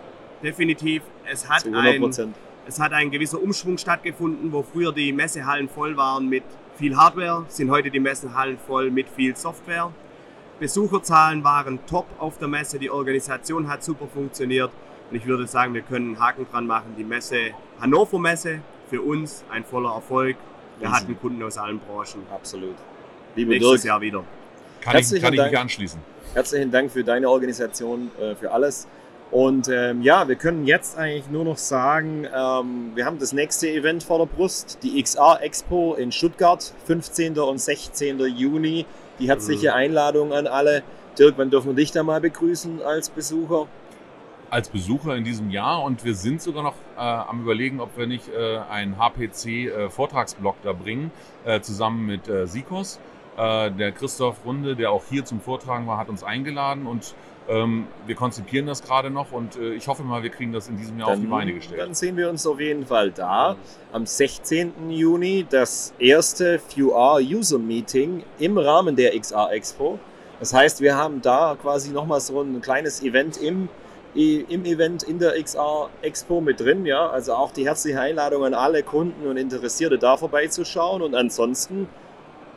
definitiv. 0.43 1.03
Es 1.29 1.49
hat, 1.49 1.65
ein, 1.65 2.33
es 2.67 2.79
hat 2.79 2.93
ein 2.93 3.11
gewisser 3.11 3.41
Umschwung 3.41 3.77
stattgefunden, 3.77 4.51
wo 4.51 4.63
früher 4.63 4.91
die 4.91 5.11
Messehallen 5.11 5.69
voll 5.69 5.97
waren 5.97 6.29
mit 6.29 6.43
viel 6.77 6.95
Hardware, 6.95 7.45
sind 7.47 7.71
heute 7.71 7.89
die 7.89 7.99
Messehallen 7.99 8.57
voll 8.57 8.91
mit 8.91 9.09
viel 9.09 9.35
Software. 9.35 9.91
Besucherzahlen 10.59 11.43
waren 11.43 11.79
top 11.87 12.07
auf 12.19 12.37
der 12.37 12.47
Messe, 12.47 12.79
die 12.79 12.89
Organisation 12.89 13.67
hat 13.67 13.83
super 13.83 14.07
funktioniert 14.07 14.71
und 15.09 15.17
ich 15.17 15.25
würde 15.25 15.47
sagen, 15.47 15.73
wir 15.73 15.81
können 15.81 16.15
einen 16.15 16.19
Haken 16.19 16.47
dran 16.51 16.67
machen. 16.67 16.95
Die 16.97 17.03
Messe 17.03 17.51
Hannover 17.79 18.19
Messe 18.19 18.61
für 18.89 19.01
uns 19.01 19.43
ein 19.51 19.63
voller 19.63 19.93
Erfolg. 19.93 20.35
Wir 20.79 20.87
Riesen. 20.87 21.01
hatten 21.01 21.19
Kunden 21.19 21.43
aus 21.43 21.57
allen 21.57 21.79
Branchen. 21.79 22.21
Absolut. 22.33 22.75
Liebe 23.35 23.51
Nächstes 23.51 23.81
Dirk, 23.81 23.85
Jahr 23.85 24.01
wieder. 24.01 24.23
Kann 24.81 24.97
ich, 24.97 25.21
kann 25.21 25.33
ich 25.33 25.41
mich 25.41 25.57
anschließen. 25.57 25.99
Herzlichen 26.33 26.71
Dank 26.71 26.91
für 26.91 27.03
deine 27.03 27.29
Organisation, 27.29 28.11
äh, 28.19 28.35
für 28.35 28.51
alles. 28.51 28.87
Und 29.29 29.67
ähm, 29.67 30.01
ja, 30.01 30.27
wir 30.27 30.35
können 30.35 30.65
jetzt 30.65 30.97
eigentlich 30.97 31.29
nur 31.29 31.43
noch 31.43 31.57
sagen, 31.57 32.25
ähm, 32.33 32.91
wir 32.95 33.05
haben 33.05 33.19
das 33.19 33.33
nächste 33.33 33.69
Event 33.69 34.03
vor 34.03 34.19
der 34.19 34.25
Brust, 34.25 34.79
die 34.83 35.01
XR 35.01 35.39
Expo 35.41 35.95
in 35.95 36.11
Stuttgart, 36.11 36.73
15. 36.85 37.37
und 37.37 37.59
16. 37.59 38.19
Juni. 38.19 38.85
Die 39.19 39.27
herzliche 39.27 39.69
mhm. 39.69 39.75
Einladung 39.75 40.33
an 40.33 40.47
alle. 40.47 40.83
Dirk, 41.17 41.33
wann 41.37 41.49
dürfen 41.49 41.69
wir 41.69 41.75
dich 41.75 41.91
da 41.91 42.03
mal 42.03 42.21
begrüßen 42.21 42.81
als 42.83 43.09
Besucher? 43.09 43.67
Als 44.49 44.69
Besucher 44.69 45.15
in 45.15 45.25
diesem 45.25 45.49
Jahr 45.49 45.83
und 45.83 46.05
wir 46.05 46.15
sind 46.15 46.41
sogar 46.41 46.63
noch 46.63 46.75
äh, 46.95 47.01
am 47.01 47.41
überlegen, 47.41 47.81
ob 47.81 47.97
wir 47.97 48.07
nicht 48.07 48.29
äh, 48.29 48.59
einen 48.69 48.97
HPC-Vortragsblock 48.97 50.55
äh, 50.61 50.63
da 50.63 50.73
bringen, 50.73 51.11
äh, 51.43 51.59
zusammen 51.59 52.05
mit 52.05 52.29
äh, 52.29 52.47
Sikos. 52.47 52.99
Äh, 53.35 53.71
der 53.71 53.91
Christoph 53.91 54.45
Runde, 54.45 54.75
der 54.75 54.91
auch 54.91 55.03
hier 55.09 55.25
zum 55.25 55.41
Vortragen 55.41 55.85
war, 55.85 55.97
hat 55.97 56.07
uns 56.07 56.23
eingeladen 56.23 56.87
und 56.87 57.13
wir 57.47 58.15
konzipieren 58.15 58.67
das 58.67 58.83
gerade 58.83 59.09
noch 59.09 59.31
und 59.31 59.55
äh, 59.55 59.73
ich 59.73 59.87
hoffe 59.87 60.03
mal, 60.03 60.21
wir 60.21 60.29
kriegen 60.29 60.51
das 60.51 60.67
in 60.67 60.77
diesem 60.77 60.99
Jahr 60.99 61.09
dann, 61.09 61.19
auf 61.19 61.21
die 61.21 61.27
Beine 61.27 61.53
gestellt. 61.53 61.79
Dann 61.79 61.93
sehen 61.93 62.17
wir 62.17 62.29
uns 62.29 62.45
auf 62.45 62.59
jeden 62.59 62.85
Fall 62.85 63.11
da. 63.11 63.55
Am 63.93 64.05
16. 64.05 64.89
Juni 64.89 65.45
das 65.49 65.93
erste 65.97 66.59
QR 66.73 67.19
User 67.21 67.57
Meeting 67.57 68.23
im 68.39 68.57
Rahmen 68.57 68.97
der 68.97 69.17
XR 69.17 69.51
Expo. 69.53 69.97
Das 70.39 70.53
heißt, 70.53 70.81
wir 70.81 70.95
haben 70.97 71.21
da 71.21 71.57
quasi 71.59 71.91
nochmal 71.91 72.19
so 72.19 72.41
ein 72.41 72.61
kleines 72.61 73.01
Event 73.01 73.37
im, 73.37 73.69
im 74.13 74.65
Event 74.65 75.03
in 75.03 75.17
der 75.19 75.41
XR 75.41 75.89
Expo 76.01 76.41
mit 76.41 76.59
drin. 76.59 76.85
Ja? 76.85 77.09
Also 77.09 77.33
auch 77.33 77.51
die 77.51 77.65
herzliche 77.65 77.99
Einladung 77.99 78.43
an 78.43 78.53
alle 78.53 78.83
Kunden 78.83 79.25
und 79.25 79.37
Interessierte 79.37 79.97
da 79.97 80.17
vorbeizuschauen. 80.17 81.01
Und 81.01 81.15
ansonsten 81.15 81.87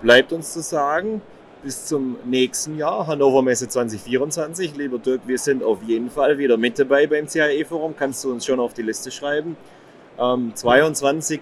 bleibt 0.02 0.32
uns 0.32 0.52
zu 0.52 0.60
sagen, 0.60 1.22
bis 1.62 1.86
zum 1.86 2.16
nächsten 2.24 2.76
Jahr, 2.76 3.06
Hannover 3.06 3.42
Messe 3.42 3.68
2024. 3.68 4.76
Lieber 4.76 4.98
Dirk, 4.98 5.22
wir 5.26 5.38
sind 5.38 5.62
auf 5.62 5.82
jeden 5.82 6.10
Fall 6.10 6.38
wieder 6.38 6.56
mit 6.56 6.78
dabei 6.78 7.06
beim 7.06 7.26
CAE-Forum. 7.26 7.94
Kannst 7.98 8.24
du 8.24 8.32
uns 8.32 8.46
schon 8.46 8.60
auf 8.60 8.74
die 8.74 8.82
Liste 8.82 9.10
schreiben. 9.10 9.56
Ähm, 10.18 10.52
22. 10.54 11.40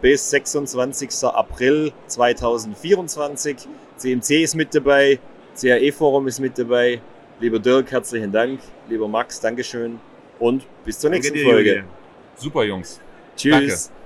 bis 0.00 0.30
26. 0.30 1.24
April 1.24 1.92
2024. 2.06 3.56
CMC 3.96 4.42
ist 4.42 4.54
mit 4.54 4.74
dabei, 4.74 5.18
CAE-Forum 5.60 6.28
ist 6.28 6.40
mit 6.40 6.58
dabei. 6.58 7.00
Lieber 7.40 7.58
Dirk, 7.58 7.90
herzlichen 7.90 8.32
Dank. 8.32 8.60
Lieber 8.88 9.08
Max, 9.08 9.40
Dankeschön 9.40 10.00
und 10.38 10.64
bis 10.84 10.98
zur 10.98 11.10
nächsten 11.10 11.38
Folge. 11.38 11.84
Super, 12.36 12.64
Jungs. 12.64 13.00
Tschüss. 13.36 13.52
Danke. 13.52 13.97